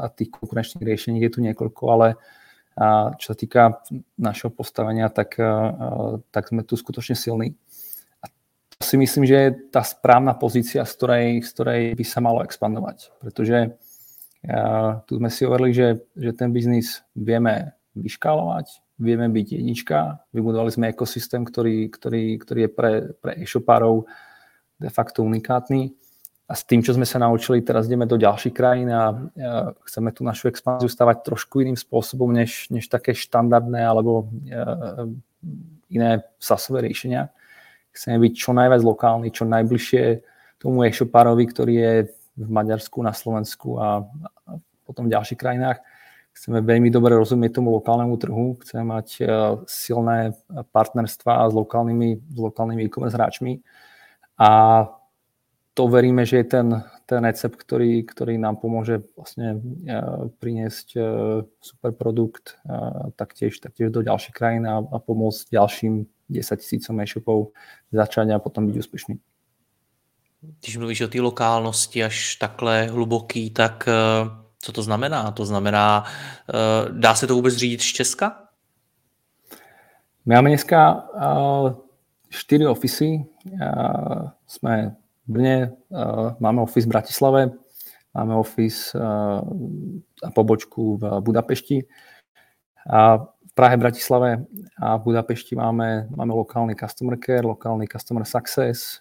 [0.03, 2.19] a tých konkurenčných riešení je tu niekoľko, ale
[2.75, 3.85] a čo sa týka
[4.17, 5.37] našeho postavenia, tak,
[6.33, 7.53] tak sme tu skutočne silní.
[8.19, 8.27] A
[8.73, 12.41] to si myslím, že je tá správna pozícia, z ktorej, z ktorej by sa malo
[12.41, 13.13] expandovať.
[13.21, 13.77] Pretože
[15.07, 20.91] tu sme si hovorili, že, že ten biznis vieme vyškálovať, vieme byť jednička, vybudovali sme
[20.91, 22.91] ekosystém, ktorý, ktorý, ktorý je pre,
[23.23, 24.03] pre e-shopárov
[24.79, 25.95] de facto unikátny
[26.43, 29.15] a s tým, čo sme sa naučili, teraz ideme do ďalších krajín a
[29.87, 34.27] chceme tú našu expanziu stavať trošku iným spôsobom, než, než také štandardné alebo
[35.87, 36.09] iné
[36.43, 37.31] SASové riešenia.
[37.95, 40.03] Chceme byť čo najviac lokálny, čo najbližšie
[40.59, 44.05] tomu e-shopárovi, ktorý je v Maďarsku, na Slovensku a,
[44.83, 45.79] potom v ďalších krajinách.
[46.33, 49.21] Chceme veľmi dobre rozumieť tomu lokálnemu trhu, chceme mať
[49.69, 53.61] silné partnerstva s lokálnymi, s lokálnymi e-commerce hráčmi
[54.41, 54.49] a
[55.73, 56.67] to veríme, že je ten,
[57.09, 59.57] ten recept, ktorý, ktorý nám pomôže vlastne
[60.37, 60.87] priniesť
[61.61, 62.61] super produkt
[63.17, 67.39] taktiež, taktiež do ďalších krajín a, a pomôcť ďalším 10 tisícom e-shopov
[67.89, 69.13] začať a potom byť úspešný.
[70.59, 73.89] Když mluvíš o té lokálnosti až takhle hluboký, tak
[74.59, 75.31] co to znamená?
[75.31, 76.03] To znamená,
[76.91, 78.43] dá se to vůbec řídit z Česka?
[80.25, 81.03] Máme dneska
[82.29, 83.25] štyri ofisy.
[84.47, 84.95] Sme
[85.27, 85.71] v Brne,
[86.39, 87.51] máme office v Bratislave,
[88.13, 88.99] máme office
[90.23, 91.83] a pobočku v Budapešti.
[92.89, 94.45] A v Prahe, Bratislave
[94.81, 98.99] a v Budapešti máme, máme lokálny customer care, lokálny customer success,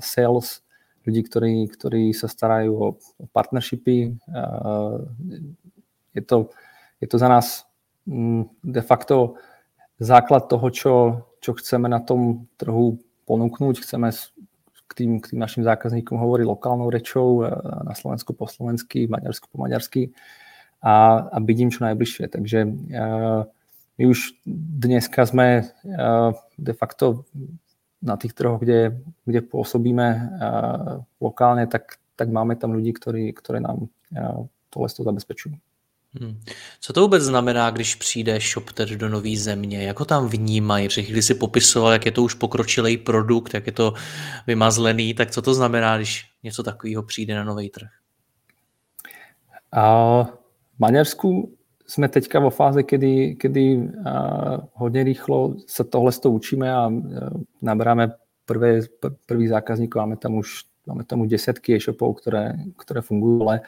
[0.00, 0.60] sales,
[1.08, 4.12] ľudí, ktorí, ktorí sa starajú o, o partnershipy.
[6.12, 6.52] Je to,
[7.00, 7.64] je to za nás
[8.04, 9.40] mm, de facto
[9.96, 10.94] základ toho, čo,
[11.40, 13.80] čo chceme na tom trhu ponúknuť.
[13.80, 14.12] Chceme
[14.88, 17.44] k tým, k tým našim zákazníkom hovoriť lokálnou rečou,
[17.84, 20.12] na Slovensku po slovensky, v Maďarsku po maďarsky
[20.84, 22.24] a, a byť im čo najbližšie.
[22.28, 22.58] Takže
[23.98, 24.38] my už
[24.78, 25.68] dneska sme
[26.56, 27.26] de facto
[28.02, 33.58] na tých trhoch, kde, kde pôsobíme uh, lokálne, tak, tak máme tam ľudí, ktorí, ktorí
[33.60, 35.58] nám uh, tohle zabezpečujú.
[36.20, 36.40] Hmm.
[36.80, 39.82] Co to vůbec znamená, když přijde ShopTet do nové země?
[39.82, 40.88] Jak ho tam vnímají?
[40.88, 43.94] Protože když si popisoval, jak je to už pokročilý produkt, jak je to
[44.46, 47.88] vymazlený, tak co to znamená, když něco takového přijde na nový trh?
[49.72, 50.22] A
[50.76, 51.57] v Maďarsku
[51.88, 53.96] sme teďka vo fáze, kedy, kedy
[54.76, 56.92] hodne rýchlo sa tohle to učíme a
[57.64, 58.12] naberáme
[58.44, 58.84] prvé,
[59.24, 59.96] prvých zákazníkov.
[60.04, 63.64] Máme tam už, máme tam už desiatky e-shopov, ktoré, ktoré fungujú, ale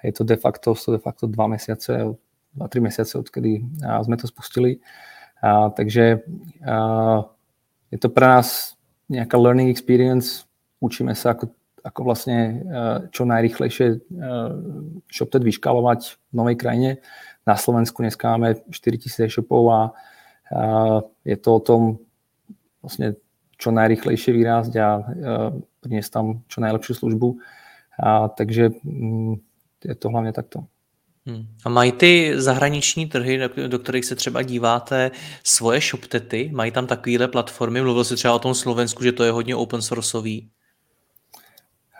[0.00, 2.16] je to de facto, sú de facto dva mesiace,
[2.56, 4.80] dva, tri mesiace, odkedy sme to spustili.
[5.44, 6.24] A, takže
[6.64, 6.76] a,
[7.92, 8.80] je to pre nás
[9.12, 10.48] nejaká learning experience,
[10.80, 11.52] učíme sa, ako,
[11.84, 12.64] ako vlastne
[13.08, 14.04] čo najrychlejšie
[15.08, 16.90] ShopTed vyškalovať v novej krajine.
[17.48, 19.80] Na Slovensku dneska máme 4000 e-shopov a,
[21.24, 21.96] je to o tom
[22.84, 23.16] vlastne
[23.56, 24.88] čo najrychlejšie vyrásť a,
[25.80, 27.40] priniesť tam čo najlepšiu službu.
[27.96, 29.40] A, takže m,
[29.84, 30.64] je to hlavně takto.
[31.26, 31.46] Hmm.
[31.64, 35.10] A mají ty zahraniční trhy, do kterých se třeba díváte,
[35.44, 36.50] svoje shoptety?
[36.52, 37.82] Mají tam takovéhle platformy?
[37.82, 40.50] Mluvil si třeba o tom Slovensku, že to je hodně open sourceový.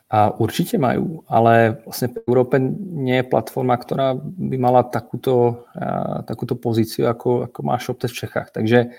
[0.09, 6.25] A určite majú, ale vlastne v Európe nie je platforma, ktorá by mala takúto, a,
[6.25, 8.49] takúto pozíciu, ako, ako má ShopTet v Čechách.
[8.57, 8.97] Takže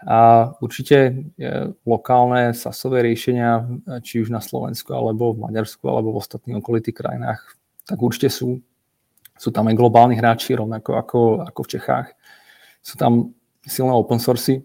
[0.00, 1.28] a určite
[1.84, 3.68] lokálne sasové riešenia,
[4.00, 7.60] či už na Slovensku, alebo v Maďarsku, alebo v ostatných okolitých krajinách
[7.90, 8.62] tak určite sú.
[9.40, 12.08] Sú tam aj globálni hráči, rovnako ako, ako v Čechách.
[12.84, 13.32] Sú tam
[13.64, 14.60] silné open source,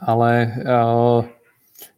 [0.00, 0.30] ale
[0.64, 1.20] uh,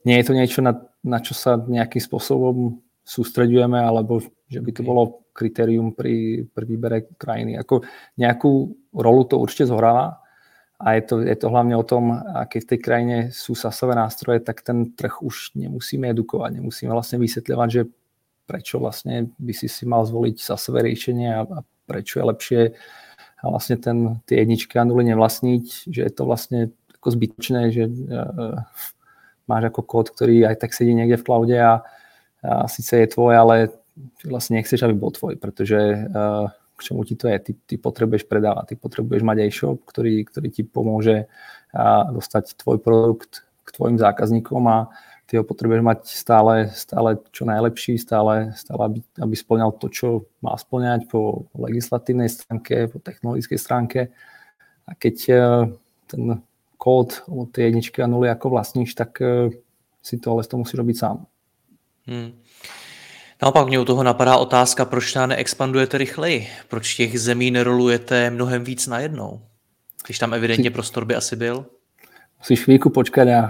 [0.02, 4.82] nie je to niečo, na, na čo sa nejakým spôsobom sústredujeme, alebo že by to
[4.86, 7.58] bolo kritérium pri, pri výbere krajiny.
[7.58, 7.82] Ako
[8.20, 10.22] nejakú rolu to určite zohráva
[10.78, 14.42] a je to, je to hlavne o tom, keď v tej krajine sú sasové nástroje,
[14.44, 17.82] tak ten trh už nemusíme edukovať, nemusíme vlastne vysvetľovať, že
[18.46, 22.62] prečo vlastne by si si mal zvoliť své riešenie a, a prečo je lepšie
[23.42, 26.60] a vlastne ten, tie jedničky a nuly nevlastniť, že je to vlastne
[26.98, 28.62] ako zbytočné, že uh,
[29.48, 31.83] máš ako kód, ktorý aj tak sedí niekde v cloude a,
[32.42, 33.57] a síce je tvoj, ale
[34.24, 35.78] vlastne nechceš, aby bol tvoj, pretože
[36.09, 37.38] uh, k čomu ti to je?
[37.38, 42.81] Ty, ty potrebuješ predávať, ty potrebuješ mať e-shop, ktorý, ktorý ti pomôže uh, dostať tvoj
[42.81, 44.90] produkt k tvojim zákazníkom a
[45.33, 50.09] ty ho potrebuješ mať stále, stále čo najlepší, stále, stále aby, aby splňal to, čo
[50.44, 54.00] má splňať po legislatívnej stránke, po technologickej stránke.
[54.85, 55.35] A keď e,
[56.05, 56.22] ten
[56.82, 59.54] kód od tej jedničky a nuly ako vlastníš, tak e,
[60.02, 61.26] si to ale to musí robiť sám.
[62.06, 62.34] Hmm.
[63.42, 66.46] Naopak mě u toho napadá otázka, proč nám neexpandujete rychleji?
[66.68, 69.40] Proč těch zemí nerolujete mnohem víc najednou?
[70.06, 71.66] Když tam evidentně prostor by asi byl.
[72.42, 73.46] Musíš chvíľku počkať a, a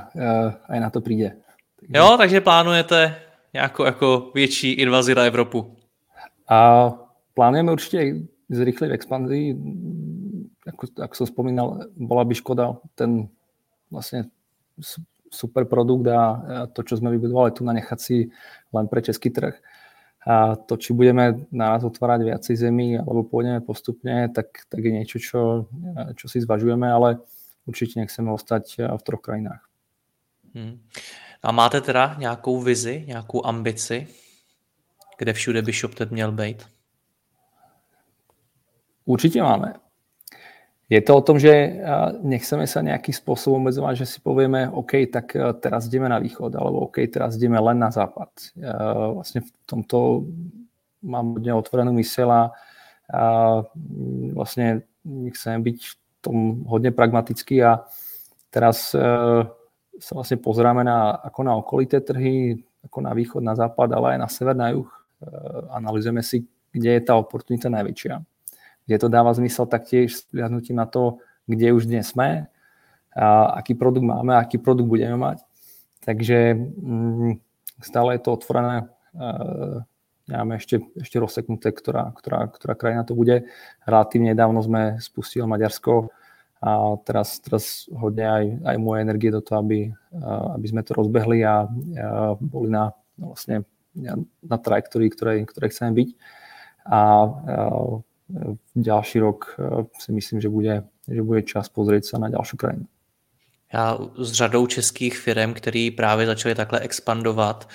[0.69, 1.33] aj na to príde.
[1.89, 3.17] Jo, takže plánujete
[3.53, 5.77] nějakou jako větší invazi na Evropu?
[6.49, 6.93] A
[7.35, 9.57] plánujeme určitě zrychliť expanzii.
[10.63, 13.27] Ako, ako som spomínal, bola by škoda ten
[13.91, 14.31] vlastne
[15.33, 16.23] super produkt a
[16.71, 18.31] to, čo sme vybudovali tu, nanechať si
[18.71, 19.59] len pre český trh.
[20.23, 25.19] A to, či budeme naraz otvárať viacej zemí alebo pôjdeme postupne, tak, tak je niečo,
[25.19, 25.67] čo,
[26.15, 27.19] čo si zvažujeme, ale
[27.67, 29.67] určite nechceme ostať v troch krajinách.
[30.55, 30.79] Hmm.
[31.43, 34.07] A máte teda nějakou vizi, nějakou ambici,
[35.19, 36.67] kde všude by ShopTet měl být?
[39.05, 39.82] Určite máme.
[40.93, 41.81] Je to o tom, že
[42.21, 45.33] nechceme sa nejakým spôsobom obmedzovať, že si povieme, OK, tak
[45.65, 48.29] teraz ideme na východ, alebo OK, teraz ideme len na západ.
[49.17, 50.29] Vlastne v tomto
[51.01, 52.53] mám hodne otvorenú mysel a
[54.37, 57.89] vlastne chceme byť v tom hodne pragmatický a
[58.53, 64.15] teraz sa vlastne pozeráme na, ako na okolité trhy, ako na východ, na západ, ale
[64.15, 64.91] aj na sever, na juh.
[65.73, 68.32] Analizujeme si, kde je tá oportunita najväčšia
[68.87, 72.47] kde to dáva zmysel taktiež s na to, kde už dnes sme,
[73.13, 75.45] a aký produkt máme, aký produkt budeme mať.
[76.03, 77.33] Takže mm,
[77.85, 78.89] stále je to otvorené.
[80.29, 83.45] Nemáme ešte, ešte rozseknuté, ktorá, ktorá, ktorá krajina to bude.
[83.85, 86.09] Relatívne nedávno sme spustili Maďarsko
[86.63, 89.91] a teraz, teraz hodne aj, aj moje energie do toho, aby,
[90.57, 91.67] aby sme to rozbehli a, a
[92.39, 93.67] boli na, no vlastne,
[94.41, 96.09] na trajektórii, ktorej, ktorej chceme byť.
[96.87, 97.03] A, a
[98.75, 102.87] ďalší rok eh, si myslím, že bude, že bude čas pozrieť sa na ďalšiu krajinu.
[103.73, 107.69] Já s řadou českých firm, který právě začaly takhle expandovat,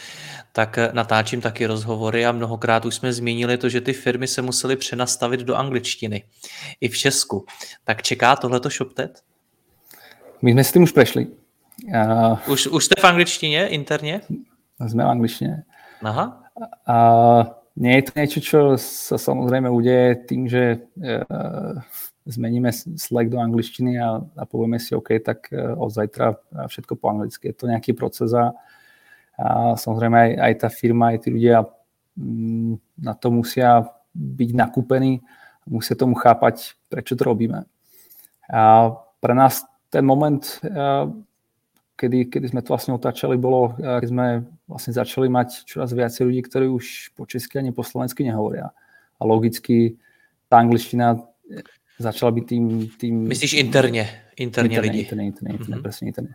[0.52, 4.76] tak natáčím taky rozhovory a mnohokrát už jsme zmínili to, že ty firmy se musely
[4.76, 6.24] přenastavit do angličtiny.
[6.82, 7.46] I v Česku.
[7.84, 9.24] Tak čeká tohleto ShopTet?
[10.42, 11.28] My jsme s tím už prešli.
[11.88, 14.22] Uh, už, už jste v angličtině interně?
[14.88, 15.64] Jsme v angličtině.
[16.04, 16.44] Aha.
[16.90, 17.46] Uh,
[17.78, 21.78] nie je to niečo, čo sa samozrejme udeje tým, že uh,
[22.26, 27.14] zmeníme Slack do angličtiny a, a povieme si, OK, tak uh, od zajtra všetko po
[27.14, 27.54] anglicky.
[27.54, 28.58] Je to nejaký proces a,
[29.38, 31.70] a samozrejme aj, aj tá firma, aj tí ľudia
[32.18, 33.86] um, na to musia
[34.18, 35.22] byť nakúpení,
[35.70, 37.70] musia tomu chápať, prečo to robíme.
[38.50, 38.90] A
[39.22, 39.62] pre nás
[39.94, 41.14] ten moment uh,
[41.98, 44.28] kedy, kedy sme to vlastne otáčali, bolo, keď sme
[44.70, 48.70] vlastne začali mať čoraz viacej ľudí, ktorí už po česky ani po slovensky nehovoria.
[49.18, 49.98] A logicky
[50.46, 51.18] tá angličtina
[51.98, 52.66] začala byť tým...
[52.94, 54.30] tým Myslíš interne?
[54.38, 55.02] Interne, interne lidi.
[55.02, 55.82] Interne, interne, interne, mm-hmm.
[55.82, 56.34] presne interne.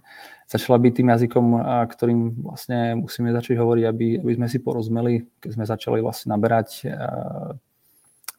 [0.50, 1.46] Začala byť tým jazykom,
[1.86, 6.90] ktorým vlastne musíme začať hovoriť, aby, aby sme si porozumeli, keď sme začali vlastne naberať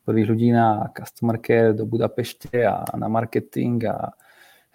[0.03, 4.11] prvých ľudí na customer care do Budapešte a na marketing a,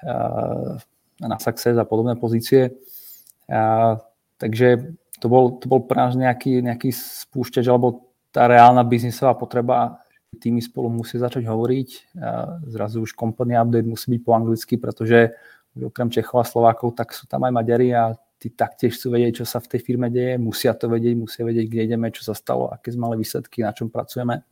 [0.00, 0.80] a
[1.20, 2.78] na Success a podobné pozície.
[3.50, 3.96] A,
[4.38, 9.98] takže to bol, to bol pre nás nejaký, nejaký spúšťač alebo tá reálna biznisová potreba,
[10.38, 11.88] týmy spolu musí začať hovoriť.
[12.22, 15.34] A zrazu už company update musí byť po anglicky, pretože
[15.78, 19.46] okrem Čechov a Slovákov, tak sú tam aj Maďari a tí taktiež chcú vedieť, čo
[19.46, 22.70] sa v tej firme deje, musia to vedieť, musia vedieť, kde ideme, čo sa stalo,
[22.70, 24.46] aké sme mali výsledky, na čom pracujeme.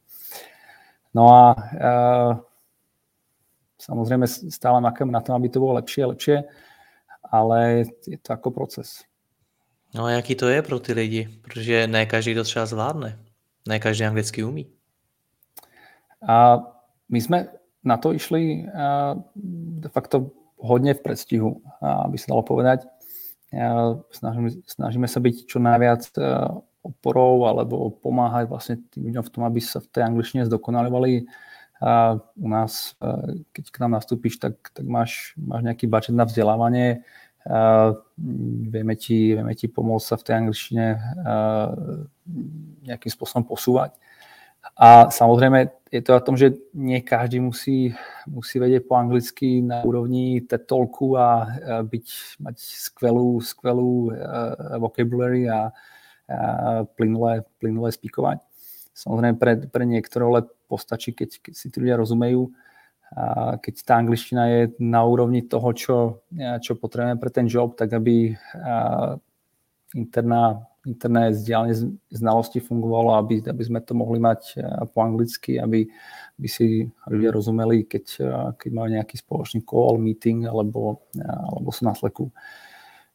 [1.15, 1.45] No a
[3.79, 6.37] Samozrejme stále makám na tom, aby to bolo lepšie a lepšie,
[7.33, 9.05] ale je to jako proces.
[9.95, 11.29] No a jaký to je pro ty lidi?
[11.43, 13.19] Protože ne každý to třeba zvládne.
[13.69, 14.67] Ne každý anglicky umí.
[16.29, 16.59] A
[17.09, 17.49] my jsme
[17.85, 18.67] na to išli
[19.77, 22.81] de facto hodně v predstihu, aby sa dalo povedať.
[24.11, 26.11] Snažíme, snažíme sa byť čo najviac
[26.83, 31.27] oporou alebo pomáhať vlastne tým ľuďom v tom, aby sa v tej angličtine zdokonalovali
[31.83, 32.97] a u nás,
[33.53, 37.05] keď k nám nastúpiš, tak, tak máš, máš nejaký budget na vzdelávanie,
[37.47, 37.95] a
[38.67, 40.87] vieme, ti, vieme ti pomôcť sa v tej angličtine
[42.83, 43.95] nejakým spôsobom posúvať.
[44.75, 47.95] A samozrejme je to o tom, že nie každý musí,
[48.27, 51.47] musí vedieť po anglicky na úrovni tetolku a
[51.87, 52.07] byť,
[52.43, 54.11] mať skvelú, skvelú
[54.83, 55.71] vocabulary a,
[56.27, 58.43] a plynulé, plynulé spíkovať.
[58.97, 62.49] Samozrejme pre, pre niektorého ale postačí, keď, keď si tí ľudia rozumejú,
[63.15, 65.97] a keď tá angličtina je na úrovni toho, čo,
[66.35, 68.35] čo potrebujeme pre ten job, tak aby
[69.95, 74.59] interná, interné vzdialenie znalosti fungovalo, aby, aby sme to mohli mať
[74.91, 75.87] po anglicky, aby,
[76.43, 78.05] aby si ľudia rozumeli, keď,
[78.59, 82.35] keď majú nejaký spoločný call, meeting alebo, alebo sú na sleku.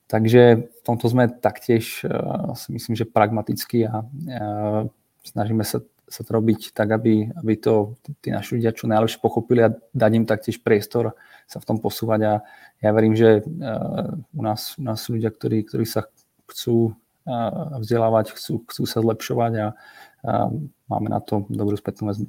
[0.08, 2.08] Takže v tomto sme taktiež
[2.56, 4.88] si myslím, že pragmaticky a, a
[5.24, 9.64] snažíme sa, sa to robiť tak, aby, aby to tí naši ľudia čo najlepšie pochopili
[9.64, 11.16] a dať im taktiež priestor
[11.48, 12.34] sa v tom posúvať a
[12.82, 16.08] ja verím, že uh, u, nás, u nás sú ľudia, ktorí, ktorí sa
[16.50, 16.96] chcú
[17.28, 20.50] uh, vzdelávať, chcú, chcú sa zlepšovať a uh,
[20.90, 22.28] máme na to dobrú spätnú väzbu.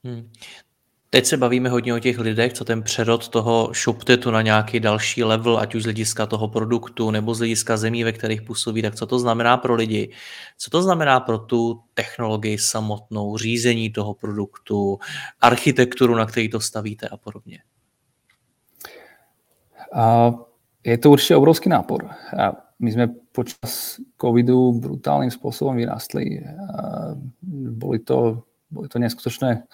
[0.00, 0.24] Hmm.
[1.10, 5.24] Teď se bavíme hodně o těch lidech, co ten přerod toho ShopTetu na nějaký další
[5.24, 8.94] level, ať už z hlediska toho produktu nebo z hlediska zemí, ve kterých působí, tak
[8.94, 10.12] co to znamená pro lidi?
[10.58, 14.98] Co to znamená pro tu technologii samotnou, řízení toho produktu,
[15.40, 17.58] architekturu, na který to stavíte a podobně?
[20.84, 22.06] Je to určite obrovský nápor.
[22.80, 26.40] My sme počas covidu brutálnym spôsobom vyrástli.
[26.40, 27.12] A
[27.76, 29.68] boli to, boli to neskutočné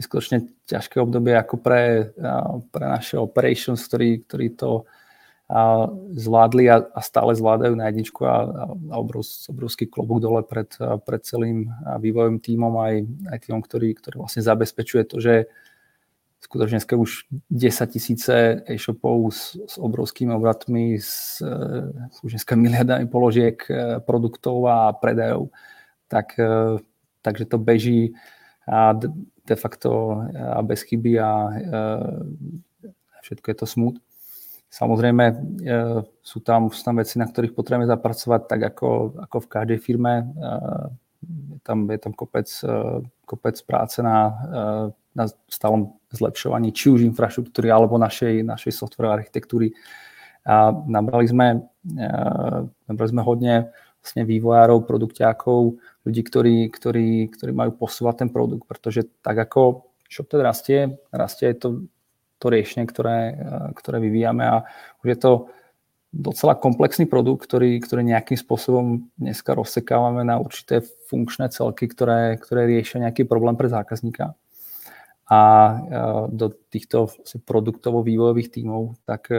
[0.00, 2.16] neskutočne ťažké obdobie ako pre,
[2.72, 4.88] pre naše operations, ktorí, ktorí to
[6.14, 10.70] zvládli a, a stále zvládajú na jedničku a, a obrov, obrovský klobúk dole pred,
[11.04, 12.94] pred celým vývojovým tímom aj,
[13.34, 15.34] aj týmom, ktorý, ktorý vlastne zabezpečuje to, že
[16.40, 21.44] skutočne už 10 tisíce e-shopov s, s obrovskými obratmi, s,
[22.10, 25.52] s už dneska miliardami položiek e, produktov a predajov,
[26.08, 26.80] tak, e,
[27.20, 28.16] takže to beží.
[28.64, 28.96] A
[29.50, 33.96] de, facto a bez chyby a, a všetko je to smut.
[34.70, 35.34] Samozrejme e,
[36.22, 40.30] sú tam, sú tam veci, na ktorých potrebujeme zapracovať tak ako, ako v každej firme.
[41.26, 42.46] Je tam, je tam kopec,
[43.26, 44.30] kopec práce na,
[45.10, 49.74] na stálom zlepšovaní či už infraštruktúry alebo našej, našej software architektúry.
[50.46, 51.66] A nabrali sme,
[52.88, 55.60] nabrali sme hodne vlastne vývojárov, produkťákov,
[56.08, 60.78] ľudí, ktorí, ktorí, ktorí majú posúvať ten produkt, pretože tak ako ShopTed rastie,
[61.12, 61.84] rastie to
[62.40, 63.36] to riešenie, ktoré,
[63.76, 64.64] ktoré vyvíjame a
[65.04, 65.32] už je to
[66.10, 72.66] docela komplexný produkt, ktorý, ktorý nejakým spôsobom dneska rozsekávame na určité funkčné celky, ktoré, ktoré
[72.66, 74.34] riešia nejaký problém pre zákazníka.
[75.30, 75.40] A
[76.26, 77.06] do týchto
[77.46, 79.30] produktovo-vývojových tímov tak,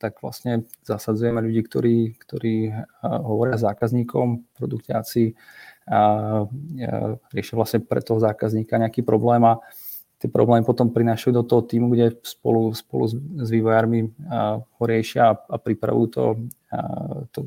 [0.00, 2.72] tak vlastne zasadzujeme ľudí, ktorí, ktorí
[3.04, 5.36] hovoria zákazníkom, produktiaci,
[7.36, 9.60] riešia vlastne pre toho zákazníka nejaký problém a
[10.16, 13.14] tie problémy potom prinášajú do toho týmu, kde spolu, spolu s,
[13.52, 14.16] vývojármi
[14.56, 16.24] ho riešia a, pripravujú to,
[17.36, 17.40] to,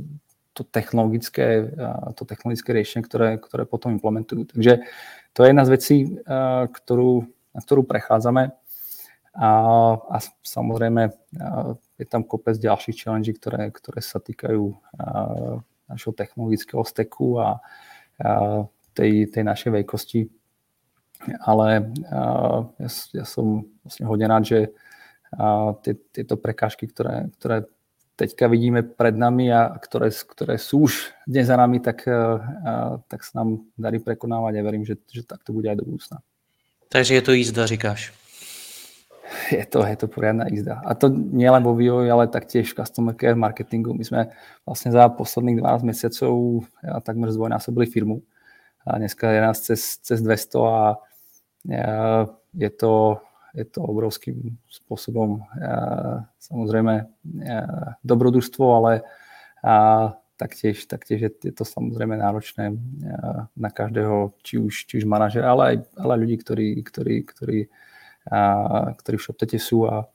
[0.53, 1.65] to, technologické,
[2.13, 4.53] to technologické riešenie, ktoré, ktoré potom implementujú.
[4.53, 4.85] Takže
[5.33, 5.97] to je jedna z vecí,
[6.69, 7.25] ktorú,
[7.55, 8.53] ktorú prechádzame.
[9.39, 9.49] A,
[9.95, 11.13] a samozrejme
[12.01, 14.73] je tam kopec ďalších challenge, ktoré, ktoré sa týkajú
[15.89, 17.61] našho technologického steku a,
[18.19, 20.21] a tej, tej našej veľkosti
[21.43, 21.91] ale
[22.79, 24.59] ja, ja som vlastne hodne rád, že
[25.83, 27.67] tie, tieto prekážky, ktoré, ktoré
[28.15, 32.07] teďka vidíme pred nami a ktoré, ktoré sú už dnes za nami, tak,
[33.07, 36.23] tak sa nám darí prekonávať a verím, že, že tak to bude aj do budúcna.
[36.89, 38.13] Takže je to jízda, říkáš?
[39.51, 40.81] Je to, je to poriadna jízda.
[40.85, 43.93] A to nielen vo vývoji, ale taktiež v customer care marketingu.
[43.93, 44.21] My sme
[44.65, 48.25] vlastne za posledných 12 mesiacov ja, takmer zdvojnásobili firmu.
[48.89, 50.97] A dneska je nás cez, cez 200 a
[52.57, 53.21] je to,
[53.53, 55.45] je to obrovským spôsobom
[56.41, 57.05] samozrejme
[58.01, 59.05] dobrodružstvo, ale
[60.39, 62.71] taktiež, taktiež je to samozrejme náročné
[63.59, 67.59] na každého, či už, či už manažera, ale aj, ale ľudí, ktorí, ktorí, ktorí,
[68.95, 70.07] ktorí v ShopTete sú a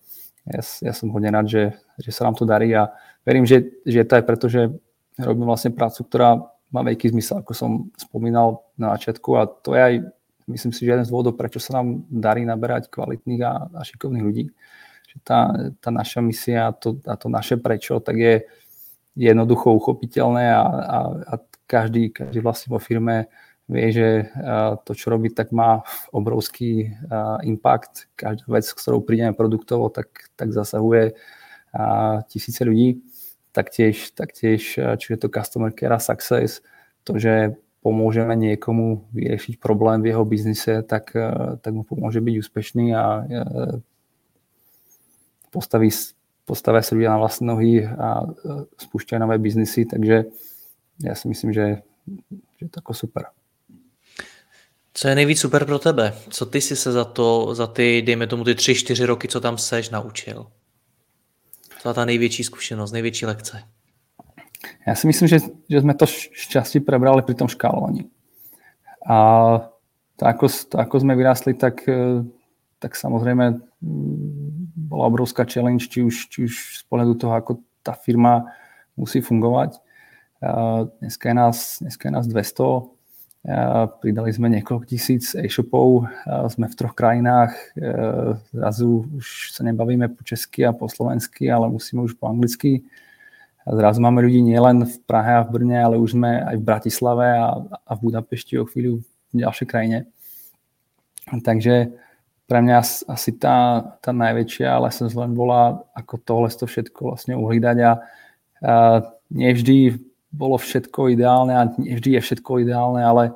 [0.48, 1.64] ja, ja som hodne rád, že,
[2.00, 2.88] že sa nám to darí a
[3.28, 4.72] verím, že, že je to aj preto, že
[5.20, 6.40] robím vlastne prácu, ktorá
[6.72, 9.94] má veľký zmysel, ako som spomínal na začiatku a to je aj
[10.48, 14.24] myslím si, že jeden z dôvodov, prečo sa nám darí naberať kvalitných a, a šikovných
[14.24, 14.44] ľudí.
[15.14, 15.40] Že tá,
[15.80, 18.34] tá naša misia a to, a to naše prečo, tak je
[19.14, 20.98] jednoducho uchopiteľné a, a,
[21.30, 21.34] a
[21.64, 23.30] každý, každý vlastne vo firme
[23.64, 24.28] vie, že
[24.84, 25.80] to, čo robí, tak má
[26.12, 26.92] obrovský
[27.48, 28.12] impact.
[28.12, 31.16] Každá vec, s ktorou prídeme produktovo, tak, tak zasahuje
[32.28, 33.00] tisíce ľudí.
[33.56, 36.60] Taktiež, taktiež, či je to customer care success,
[37.08, 41.14] to, že pomôžeme niekomu vyriešiť problém v jeho biznise, tak,
[41.62, 43.24] tak mu pomôže byť úspešný a
[45.54, 45.88] postaví,
[46.44, 50.24] postavia sa ľudia na vlastné nohy a eh, spúšťajú nové biznisy, takže
[51.04, 51.82] já si myslím, že,
[52.60, 53.24] že to jako super.
[54.94, 56.14] Co je nejvíc super pro tebe?
[56.30, 59.40] Co ty si se za to, za ty, dejme tomu ty tři, čtyři roky, co
[59.40, 60.46] tam seš, naučil?
[61.82, 63.62] Co je ta největší zkušenost, největší lekce?
[64.84, 65.38] Ja si myslím, že,
[65.68, 68.08] že sme to šťastie prebrali pri tom škálovaní.
[69.04, 69.16] A
[70.16, 72.24] to ako, to, ako sme vyrástli, tak, e,
[72.80, 73.60] tak samozrejme
[74.94, 78.46] bola obrovská challenge, či už, či už z pohľadu toho, ako tá firma
[78.94, 79.82] musí fungovať.
[81.02, 86.06] Dneska je nás, dneska je nás 200, pridali sme niekoľko tisíc e-shopov,
[86.48, 87.52] sme v troch krajinách,
[88.54, 92.86] zrazu už sa nebavíme po česky a po slovensky, ale musíme už po anglicky
[93.64, 97.26] zrazu máme ľudí nielen v Prahe a v Brne, ale už sme aj v Bratislave
[97.32, 99.00] a, a v Budapešti o chvíľu
[99.32, 99.98] v ďalšej krajine.
[101.32, 101.96] Takže
[102.44, 102.78] pre mňa
[103.08, 107.92] asi tá, tá najväčšia lessons len bola, ako tohle to všetko vlastne uhlídať a, a
[109.32, 109.96] nevždy
[110.28, 113.32] bolo všetko ideálne a nevždy je všetko ideálne, ale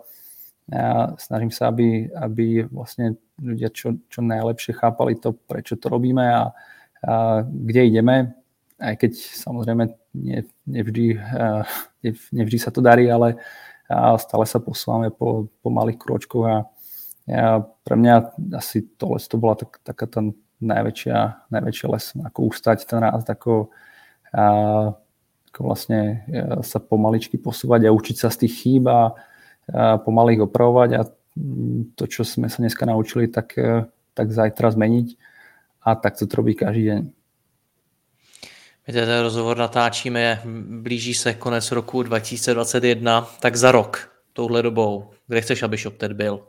[0.68, 6.20] ja snažím sa, aby, aby vlastne ľudia čo, čo najlepšie chápali to, prečo to robíme
[6.20, 6.52] a,
[7.00, 8.36] a kde ideme,
[8.76, 9.84] aj keď samozrejme
[10.20, 11.16] ne, nevždy,
[12.36, 13.40] nevždy sa to darí, ale
[14.20, 16.56] stále sa posúvame po, po malých kročkoch a
[17.28, 20.24] ja, pre mňa asi tohle to bola tak, taká tá
[20.64, 23.68] najväčšia, najväčšia lesson, ako ustať ten rast, ako,
[24.32, 24.44] a,
[25.52, 26.24] ako vlastne
[26.64, 29.12] sa pomaličky posúvať a učiť sa z tých chýb a,
[29.68, 31.02] a pomaly ich opravovať a
[31.94, 33.54] to, čo sme sa dneska naučili, tak,
[34.16, 35.14] tak zajtra zmeniť
[35.84, 37.02] a tak to robí každý deň.
[38.88, 40.40] My ten rozhovor natáčíme,
[40.80, 46.47] blíží se konec roku 2021, tak za rok, touhle dobou, kde chceš, aby ShopTet byl?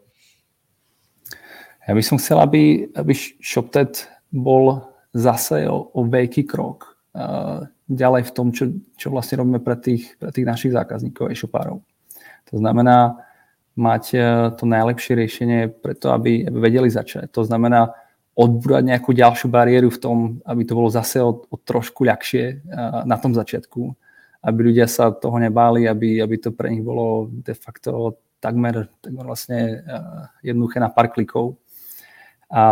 [1.89, 8.29] Ja by som chcel, aby, aby ShopTet bol zase o, o veľký krok uh, ďalej
[8.29, 11.81] v tom, čo, čo vlastne robíme pre tých, pre tých našich zákazníkov, e-shopárov.
[12.53, 13.17] To znamená
[13.73, 14.21] mať uh,
[14.53, 17.33] to najlepšie riešenie preto, aby, aby vedeli začať.
[17.33, 17.89] To znamená
[18.37, 23.01] odbúrať nejakú ďalšiu bariéru v tom, aby to bolo zase o, o trošku ľahšie uh,
[23.01, 23.97] na tom začiatku.
[24.45, 29.25] Aby ľudia sa toho nebáli, aby, aby to pre nich bolo de facto takmer, takmer
[29.25, 29.83] vlastne
[30.39, 31.59] jednoduché na pár klikov
[32.49, 32.63] a,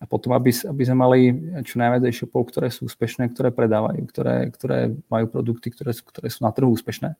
[0.00, 1.20] a potom, aby, aby sme mali
[1.66, 6.30] čo najviac e-shopov, ktoré sú úspešné, ktoré predávajú, ktoré, ktoré majú produkty, ktoré sú, ktoré
[6.30, 7.18] sú na trhu úspešné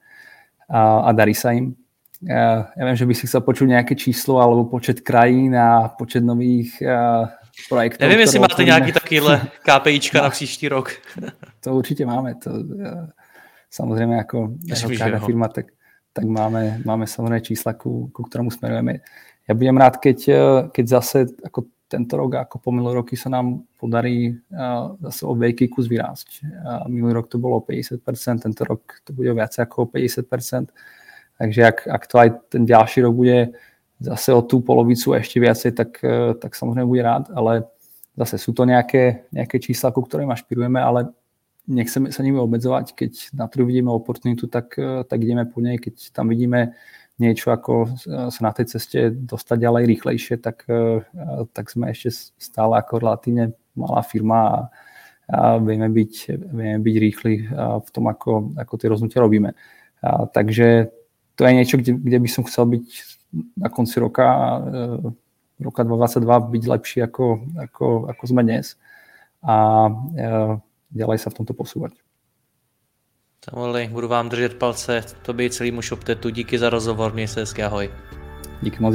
[0.71, 1.75] a, a darí sa im.
[2.21, 6.21] Ja, ja viem, že by si chcel počuť nejaké číslo alebo počet krajín a počet
[6.21, 7.33] nových a,
[7.69, 8.09] projektov.
[8.09, 10.93] Nevím, jestli máte nějaký takýhle KPIčka na příští rok.
[11.61, 12.35] To určitě máme.
[12.35, 12.51] To,
[13.71, 15.67] samozřejmě jako, jako každá firma, tak,
[16.13, 19.01] tak máme, máme samozřejmě čísla, ku, ku ktorému smerujeme.
[19.49, 20.19] Ja budem rád, keď,
[20.71, 24.39] keď zase ako tento rok, ako po minulé roky sa nám podarí
[25.03, 26.47] zase o veľký kus vyrásť.
[26.87, 30.71] Minulý rok to bolo 50%, tento rok to bude viac ako 50%.
[31.41, 33.57] Takže ak, ak to aj ten ďalší rok bude
[34.01, 37.69] zase o tú polovicu ešte viacej, tak, e, tak samozrejme bude rád, ale
[38.17, 41.13] zase sú to nejaké, nejaké čísla, ku ktorým ašpirujeme, ale
[41.69, 42.97] nechceme sa nimi obmedzovať.
[42.97, 45.77] Keď na trhu vidíme oportunitu, tak, e, tak ideme po nej.
[45.77, 46.77] Keď tam vidíme
[47.21, 48.01] niečo ako
[48.33, 51.05] sa na tej ceste dostať ďalej rýchlejšie, tak, e,
[51.53, 54.59] tak sme ešte stále ako relatívne malá firma a,
[55.31, 56.13] a vieme, byť,
[56.51, 57.35] vieme byť rýchli
[57.85, 59.53] v tom, ako, ako tie rozhodnutia robíme.
[60.01, 60.91] A, takže
[61.37, 62.87] to je niečo, kde, kde by som chcel byť
[63.57, 64.27] na konci roka,
[64.61, 68.77] e, roka 2022 byť lepší ako, ako, ako sme dnes
[69.45, 69.93] a e,
[70.91, 72.00] ďalej sa v tomto posúvať.
[73.45, 76.31] Samueli, budu vám držet palce, tobě i celému ShopTetu.
[76.31, 77.91] Díky za rozhovor, měj se hezky, ahoj.
[78.63, 78.95] Díky moc,